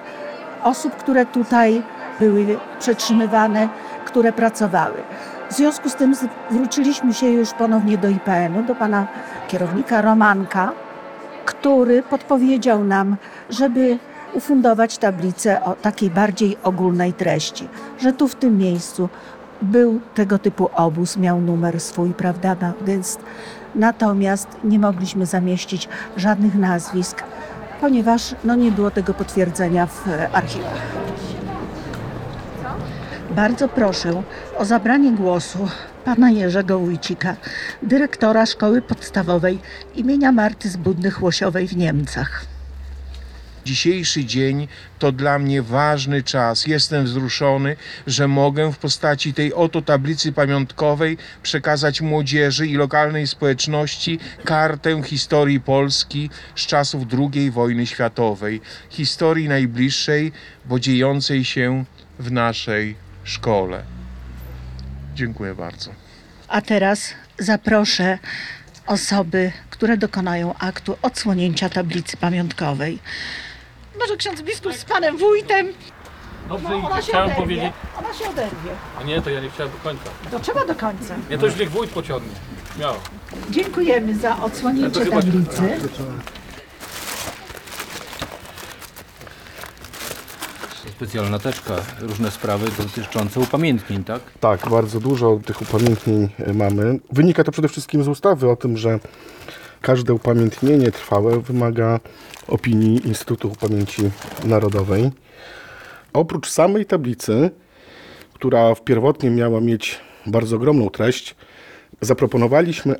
osób, 0.63 0.95
które 0.95 1.25
tutaj 1.25 1.83
były 2.19 2.57
przetrzymywane, 2.79 3.69
które 4.05 4.33
pracowały. 4.33 4.95
W 5.49 5.53
związku 5.53 5.89
z 5.89 5.95
tym 5.95 6.15
zwróciliśmy 6.51 7.13
się 7.13 7.27
już 7.27 7.53
ponownie 7.53 7.97
do 7.97 8.09
IPN-u, 8.09 8.63
do 8.63 8.75
pana 8.75 9.07
kierownika 9.47 10.01
Romanka, 10.01 10.71
który 11.49 12.03
podpowiedział 12.03 12.83
nam, 12.83 13.17
żeby 13.49 13.97
ufundować 14.33 14.97
tablicę 14.97 15.63
o 15.63 15.75
takiej 15.75 16.09
bardziej 16.09 16.57
ogólnej 16.63 17.13
treści, 17.13 17.67
że 17.99 18.13
tu 18.13 18.27
w 18.27 18.35
tym 18.35 18.57
miejscu 18.57 19.09
był 19.61 19.99
tego 20.15 20.39
typu 20.39 20.69
obóz, 20.75 21.17
miał 21.17 21.41
numer 21.41 21.79
swój, 21.79 22.13
prawda, 22.13 22.55
gest. 22.81 23.19
Natomiast 23.75 24.47
nie 24.63 24.79
mogliśmy 24.79 25.25
zamieścić 25.25 25.89
żadnych 26.17 26.55
nazwisk, 26.55 27.23
ponieważ 27.81 28.35
no, 28.43 28.55
nie 28.55 28.71
było 28.71 28.91
tego 28.91 29.13
potwierdzenia 29.13 29.85
w 29.85 30.07
e, 30.07 30.29
archiwach. 30.31 30.81
Bardzo 33.35 33.67
proszę 33.67 34.23
o 34.57 34.65
zabranie 34.65 35.11
głosu 35.11 35.67
pana 36.15 36.31
Jerzego 36.31 36.79
Wójcika, 36.79 37.35
dyrektora 37.83 38.45
Szkoły 38.45 38.81
Podstawowej 38.81 39.59
imienia 39.95 40.31
Marty 40.31 40.69
Zbudnych-Łosiowej 40.69 41.67
w 41.67 41.77
Niemcach. 41.77 42.45
Dzisiejszy 43.65 44.25
dzień 44.25 44.67
to 44.99 45.11
dla 45.11 45.39
mnie 45.39 45.61
ważny 45.61 46.23
czas. 46.23 46.67
Jestem 46.67 47.05
wzruszony, 47.05 47.75
że 48.07 48.27
mogę 48.27 48.73
w 48.73 48.77
postaci 48.77 49.33
tej 49.33 49.53
oto 49.53 49.81
tablicy 49.81 50.31
pamiątkowej 50.31 51.17
przekazać 51.43 52.01
młodzieży 52.01 52.67
i 52.67 52.75
lokalnej 52.75 53.27
społeczności 53.27 54.19
kartę 54.45 55.03
historii 55.03 55.59
Polski 55.59 56.29
z 56.55 56.61
czasów 56.61 57.03
II 57.35 57.51
wojny 57.51 57.85
światowej, 57.85 58.61
historii 58.89 59.47
najbliższej, 59.47 60.31
bo 60.65 60.79
dziejącej 60.79 61.45
się 61.45 61.85
w 62.19 62.31
naszej 62.31 62.95
szkole. 63.23 63.98
Dziękuję 65.19 65.55
bardzo. 65.55 65.91
A 66.47 66.61
teraz 66.61 67.13
zaproszę 67.39 68.17
osoby, 68.87 69.51
które 69.69 69.97
dokonają 69.97 70.53
aktu 70.59 70.97
odsłonięcia 71.01 71.69
tablicy 71.69 72.17
pamiątkowej. 72.17 72.99
Może 73.99 74.17
ksiądz 74.17 74.41
biskup 74.41 74.73
z 74.73 74.85
panem 74.85 75.17
wójtem? 75.17 75.67
Dobrze, 76.49 76.69
No, 76.69 76.75
ona 76.87 76.99
i 76.99 77.03
się 77.03 77.07
chciałem 77.07 77.25
oderwie. 77.25 77.41
powiedzieć. 77.41 77.71
Ona 77.99 78.13
się 78.13 78.29
oderwie. 78.29 78.71
A 78.99 79.03
nie, 79.03 79.21
to 79.21 79.29
ja 79.29 79.39
nie 79.41 79.49
chciałem 79.49 79.71
do 79.71 79.77
końca. 79.77 80.03
To 80.31 80.39
trzeba 80.39 80.65
do 80.65 80.75
końca. 80.75 81.15
Nie, 81.29 81.37
to 81.37 81.45
już 81.45 81.55
niech 81.55 81.71
wójt 81.71 81.91
pociągnie. 81.91 82.31
Śmiało. 82.75 82.97
Dziękujemy 83.49 84.15
za 84.15 84.37
odsłonięcie 84.43 85.05
tablicy. 85.05 85.61
Specjalna 90.99 91.39
teczka, 91.39 91.75
różne 91.99 92.31
sprawy 92.31 92.67
dotyczące 92.77 93.39
upamiętnień, 93.39 94.03
tak? 94.03 94.21
Tak, 94.39 94.69
bardzo 94.69 94.99
dużo 94.99 95.39
tych 95.45 95.61
upamiętnień 95.61 96.29
e, 96.39 96.53
mamy. 96.53 96.99
Wynika 97.11 97.43
to 97.43 97.51
przede 97.51 97.67
wszystkim 97.67 98.03
z 98.03 98.07
ustawy 98.07 98.49
o 98.49 98.55
tym, 98.55 98.77
że 98.77 98.99
każde 99.81 100.13
upamiętnienie 100.13 100.91
trwałe 100.91 101.39
wymaga 101.39 101.99
opinii 102.47 103.07
Instytutu 103.07 103.51
Pamięci 103.59 104.01
Narodowej. 104.43 105.11
Oprócz 106.13 106.49
samej 106.49 106.85
tablicy, 106.85 107.51
która 108.33 108.75
pierwotnie 108.75 109.29
miała 109.29 109.61
mieć 109.61 109.99
bardzo 110.25 110.55
ogromną 110.55 110.89
treść, 110.89 111.35
zaproponowaliśmy 112.01 112.95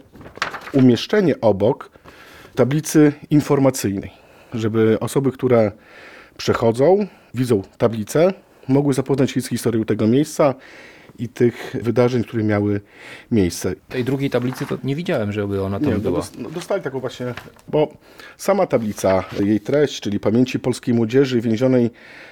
umieszczenie 0.73 1.41
obok 1.41 1.91
tablicy 2.55 3.13
informacyjnej, 3.29 4.11
żeby 4.53 4.97
osoby, 4.99 5.31
które 5.31 5.71
przechodzą, 6.37 7.07
widzą 7.33 7.61
tablicę, 7.77 8.33
mogły 8.67 8.93
zapoznać 8.93 9.31
się 9.31 9.41
z 9.41 9.47
historią 9.49 9.85
tego 9.85 10.07
miejsca 10.07 10.55
i 11.19 11.29
tych 11.29 11.75
wydarzeń, 11.81 12.23
które 12.23 12.43
miały 12.43 12.81
miejsce. 13.31 13.75
Tej 13.89 14.03
drugiej 14.03 14.29
tablicy 14.29 14.65
to 14.65 14.77
nie 14.83 14.95
widziałem, 14.95 15.31
żeby 15.31 15.63
ona 15.63 15.79
tam 15.79 15.87
Nie, 15.89 15.93
no 15.93 15.99
była. 15.99 16.21
no 16.37 16.49
dostali 16.49 16.83
taką 16.83 16.99
właśnie, 16.99 17.33
bo 17.67 17.93
sama 18.37 18.67
tablica, 18.67 19.23
jej 19.39 19.59
treść, 19.59 20.01
czyli 20.01 20.19
pamięci 20.19 20.59
polskiej 20.59 20.93
młodzieży 20.93 21.41
więzionej 21.41 21.89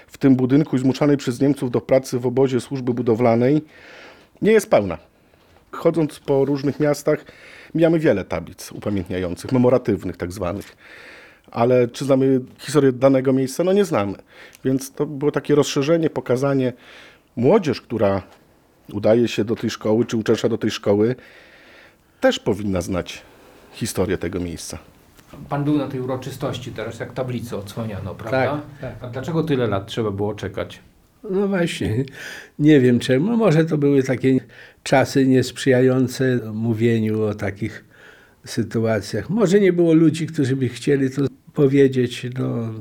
w 0.07 0.17
tym 0.17 0.35
budynku 0.35 0.75
i 0.75 0.79
zmuszanej 0.79 1.17
przez 1.17 1.41
Niemców 1.41 1.71
do 1.71 1.81
pracy 1.81 2.19
w 2.19 2.25
obozie 2.25 2.59
służby 2.59 2.93
budowlanej, 2.93 3.61
nie 4.41 4.51
jest 4.51 4.69
pełna. 4.69 4.97
Chodząc 5.71 6.19
po 6.19 6.45
różnych 6.45 6.79
miastach, 6.79 7.25
mijamy 7.75 7.99
wiele 7.99 8.25
tablic 8.25 8.71
upamiętniających, 8.71 9.51
memoratywnych 9.51 10.17
tak 10.17 10.31
zwanych. 10.31 10.75
Ale 11.51 11.87
czy 11.87 12.05
znamy 12.05 12.41
historię 12.59 12.91
danego 12.91 13.33
miejsca? 13.33 13.63
No 13.63 13.73
nie 13.73 13.85
znamy. 13.85 14.13
Więc 14.65 14.91
to 14.91 15.05
było 15.05 15.31
takie 15.31 15.55
rozszerzenie, 15.55 16.09
pokazanie 16.09 16.73
młodzież, 17.35 17.81
która 17.81 18.21
udaje 18.93 19.27
się 19.27 19.45
do 19.45 19.55
tej 19.55 19.69
szkoły, 19.69 20.05
czy 20.05 20.17
uczęszcza 20.17 20.49
do 20.49 20.57
tej 20.57 20.71
szkoły, 20.71 21.15
też 22.19 22.39
powinna 22.39 22.81
znać 22.81 23.21
historię 23.71 24.17
tego 24.17 24.39
miejsca. 24.39 24.77
Pan 25.49 25.63
był 25.63 25.77
na 25.77 25.87
tej 25.87 25.99
uroczystości 25.99 26.71
teraz, 26.71 26.99
jak 26.99 27.13
tablicę 27.13 27.57
odsłaniano, 27.57 28.15
prawda? 28.15 28.61
tak. 28.81 28.95
A 29.01 29.07
dlaczego 29.07 29.43
tyle 29.43 29.67
lat 29.67 29.87
trzeba 29.87 30.11
było 30.11 30.33
czekać? 30.35 30.79
No 31.29 31.47
właśnie, 31.47 32.03
nie 32.59 32.79
wiem 32.79 32.99
czemu. 32.99 33.37
Może 33.37 33.65
to 33.65 33.77
były 33.77 34.03
takie 34.03 34.39
czasy 34.83 35.27
niesprzyjające 35.27 36.39
mówieniu 36.53 37.23
o 37.23 37.35
takich 37.35 37.86
sytuacjach. 38.49 39.29
Może 39.29 39.59
nie 39.59 39.73
było 39.73 39.93
ludzi, 39.93 40.27
którzy 40.27 40.55
by 40.55 40.69
chcieli 40.69 41.09
to 41.09 41.21
powiedzieć, 41.53 42.25
no, 42.39 42.73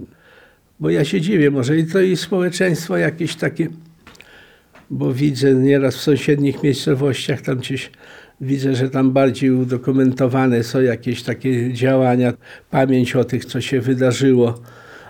bo 0.80 0.90
ja 0.90 1.04
się 1.04 1.20
dziwię, 1.20 1.50
może 1.50 1.78
i 1.78 1.86
to 1.86 2.00
i 2.00 2.16
społeczeństwo 2.16 2.96
jakieś 2.96 3.36
takie, 3.36 3.68
bo 4.90 5.14
widzę 5.14 5.54
nieraz 5.54 5.96
w 5.96 6.00
sąsiednich 6.00 6.62
miejscowościach, 6.62 7.42
tam 7.42 7.58
gdzieś 7.58 7.90
widzę, 8.40 8.74
że 8.74 8.90
tam 8.90 9.12
bardziej 9.12 9.50
udokumentowane 9.50 10.64
są 10.64 10.80
jakieś 10.80 11.22
takie 11.22 11.72
działania, 11.72 12.32
pamięć 12.70 13.16
o 13.16 13.24
tych, 13.24 13.44
co 13.44 13.60
się 13.60 13.80
wydarzyło, 13.80 14.62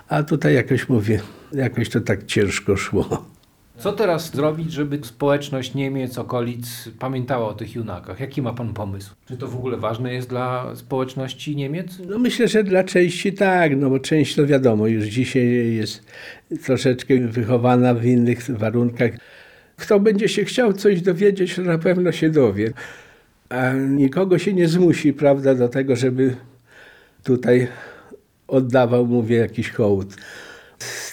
a 0.07 0.23
tutaj 0.23 0.53
jakoś 0.53 0.89
mówię, 0.89 1.19
jakoś 1.53 1.89
to 1.89 2.01
tak 2.01 2.25
ciężko 2.25 2.77
szło. 2.77 3.36
Co 3.77 3.93
teraz 3.93 4.31
zrobić, 4.31 4.71
żeby 4.71 4.99
społeczność 5.03 5.73
Niemiec, 5.73 6.17
okolic 6.17 6.89
pamiętała 6.99 7.47
o 7.47 7.53
tych 7.53 7.75
junakach? 7.75 8.19
Jaki 8.19 8.41
ma 8.41 8.53
pan 8.53 8.73
pomysł? 8.73 9.15
Czy 9.27 9.37
to 9.37 9.47
w 9.47 9.55
ogóle 9.55 9.77
ważne 9.77 10.13
jest 10.13 10.29
dla 10.29 10.75
społeczności 10.75 11.55
Niemiec? 11.55 11.99
No 12.07 12.19
myślę, 12.19 12.47
że 12.47 12.63
dla 12.63 12.83
części 12.83 13.33
tak, 13.33 13.77
no 13.77 13.89
bo 13.89 13.99
część 13.99 14.35
to 14.35 14.45
wiadomo, 14.45 14.87
już 14.87 15.05
dzisiaj 15.05 15.75
jest 15.75 16.05
troszeczkę 16.63 17.19
wychowana 17.19 17.93
w 17.93 18.05
innych 18.05 18.57
warunkach. 18.57 19.11
Kto 19.75 19.99
będzie 19.99 20.29
się 20.29 20.45
chciał 20.45 20.73
coś 20.73 21.01
dowiedzieć, 21.01 21.55
to 21.55 21.61
na 21.61 21.77
pewno 21.77 22.11
się 22.11 22.29
dowie. 22.29 22.73
A 23.49 23.73
nikogo 23.73 24.39
się 24.39 24.53
nie 24.53 24.67
zmusi, 24.67 25.13
prawda, 25.13 25.55
do 25.55 25.69
tego, 25.69 25.95
żeby 25.95 26.35
tutaj 27.23 27.67
oddawał, 28.47 29.05
mówię, 29.05 29.37
jakiś 29.37 29.71
hołd. 29.71 30.15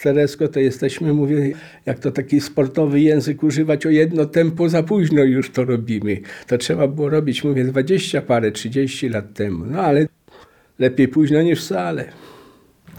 Z 0.05 0.07
Teresko 0.07 0.49
to 0.49 0.61
jesteśmy, 0.61 1.13
mówię, 1.13 1.53
jak 1.87 1.99
to 1.99 2.11
taki 2.11 2.41
sportowy 2.41 3.01
język 3.01 3.43
używać, 3.43 3.87
o 3.87 3.91
jedno 3.91 4.27
tempo 4.27 4.69
za 4.69 4.83
późno 4.83 5.23
już 5.23 5.51
to 5.51 5.65
robimy. 5.65 6.21
To 6.47 6.59
trzeba 6.59 6.89
było 6.89 7.09
robić, 7.09 7.45
mówię, 7.45 7.65
20 7.65 8.23
parę, 8.23 8.53
30 8.53 9.09
lat 9.09 9.35
temu. 9.35 9.65
No 9.67 9.81
ale 9.81 10.07
lepiej 10.79 11.09
późno 11.09 11.43
niż 11.43 11.65
wcale. 11.65 12.13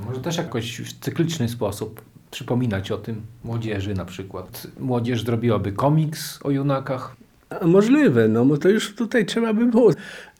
Może 0.05 0.21
też 0.21 0.37
jakoś 0.37 0.81
w 0.81 0.99
cykliczny 0.99 1.49
sposób 1.49 2.01
przypominać 2.31 2.91
o 2.91 2.97
tym 2.97 3.21
młodzieży 3.43 3.93
na 3.93 4.05
przykład. 4.05 4.67
Młodzież 4.79 5.23
zrobiłaby 5.23 5.71
komiks 5.71 6.39
o 6.43 6.51
junakach. 6.51 7.15
A 7.61 7.67
możliwe, 7.67 8.27
no 8.27 8.45
bo 8.45 8.57
to 8.57 8.69
już 8.69 8.95
tutaj 8.95 9.25
trzeba 9.25 9.53
by 9.53 9.65
było. 9.65 9.91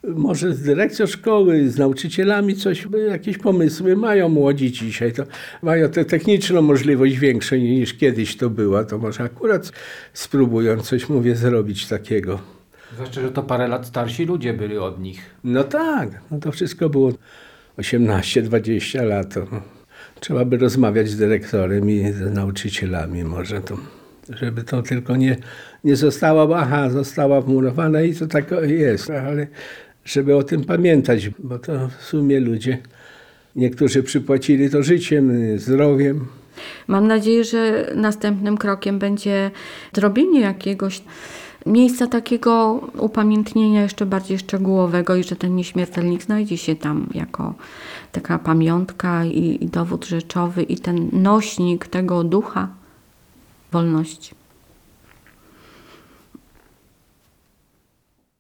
Może 0.03 0.53
z 0.53 0.61
dyrekcją 0.61 1.05
szkoły, 1.05 1.69
z 1.69 1.77
nauczycielami 1.77 2.55
coś, 2.55 2.87
jakieś 3.09 3.37
pomysły 3.37 3.95
mają 3.95 4.29
młodzi 4.29 4.71
dzisiaj. 4.71 5.13
To 5.13 5.23
mają 5.61 5.89
tę 5.89 6.05
techniczną 6.05 6.61
możliwość 6.61 7.17
większą 7.17 7.55
niż 7.55 7.93
kiedyś 7.93 8.37
to 8.37 8.49
była. 8.49 8.83
To 8.83 8.97
może 8.97 9.23
akurat 9.23 9.71
spróbują 10.13 10.77
coś, 10.77 11.09
mówię, 11.09 11.35
zrobić 11.35 11.87
takiego. 11.87 12.39
Zwłaszcza, 12.93 13.21
że 13.21 13.31
to 13.31 13.43
parę 13.43 13.67
lat 13.67 13.87
starsi 13.87 14.25
ludzie 14.25 14.53
byli 14.53 14.77
od 14.77 14.99
nich. 14.99 15.35
No 15.43 15.63
tak, 15.63 16.09
no 16.31 16.39
to 16.39 16.51
wszystko 16.51 16.89
było 16.89 17.11
18-20 17.77 19.05
lat. 19.05 19.35
Trzeba 20.19 20.45
by 20.45 20.57
rozmawiać 20.57 21.09
z 21.09 21.17
dyrektorem 21.17 21.89
i 21.89 22.11
z 22.11 22.33
nauczycielami 22.33 23.23
może 23.23 23.61
to, 23.61 23.77
żeby 24.29 24.63
to 24.63 24.81
tylko 24.81 25.15
nie, 25.15 25.37
nie 25.83 25.95
została, 25.95 26.57
aha, 26.57 26.89
została 26.89 27.41
wmurowana 27.41 28.01
i 28.01 28.15
to 28.15 28.27
tak 28.27 28.51
jest, 28.67 29.09
ale 29.09 29.47
żeby 30.05 30.35
o 30.35 30.43
tym 30.43 30.63
pamiętać, 30.63 31.29
bo 31.39 31.59
to 31.59 31.87
w 31.87 32.03
sumie 32.03 32.39
ludzie, 32.39 32.77
niektórzy 33.55 34.03
przypłacili 34.03 34.69
to 34.69 34.83
życiem, 34.83 35.57
zdrowiem. 35.59 36.25
Mam 36.87 37.07
nadzieję, 37.07 37.43
że 37.43 37.91
następnym 37.95 38.57
krokiem 38.57 38.99
będzie 38.99 39.51
zrobienie 39.93 40.41
jakiegoś 40.41 41.01
miejsca 41.65 42.07
takiego 42.07 42.73
upamiętnienia 42.97 43.81
jeszcze 43.81 44.05
bardziej 44.05 44.39
szczegółowego 44.39 45.15
i 45.15 45.23
że 45.23 45.35
ten 45.35 45.55
nieśmiertelnik 45.55 46.23
znajdzie 46.23 46.57
się 46.57 46.75
tam 46.75 47.09
jako 47.13 47.53
taka 48.11 48.39
pamiątka 48.39 49.25
i, 49.25 49.63
i 49.63 49.67
dowód 49.67 50.05
rzeczowy 50.05 50.63
i 50.63 50.77
ten 50.77 51.09
nośnik 51.13 51.87
tego 51.87 52.23
ducha 52.23 52.67
wolności. 53.75 54.35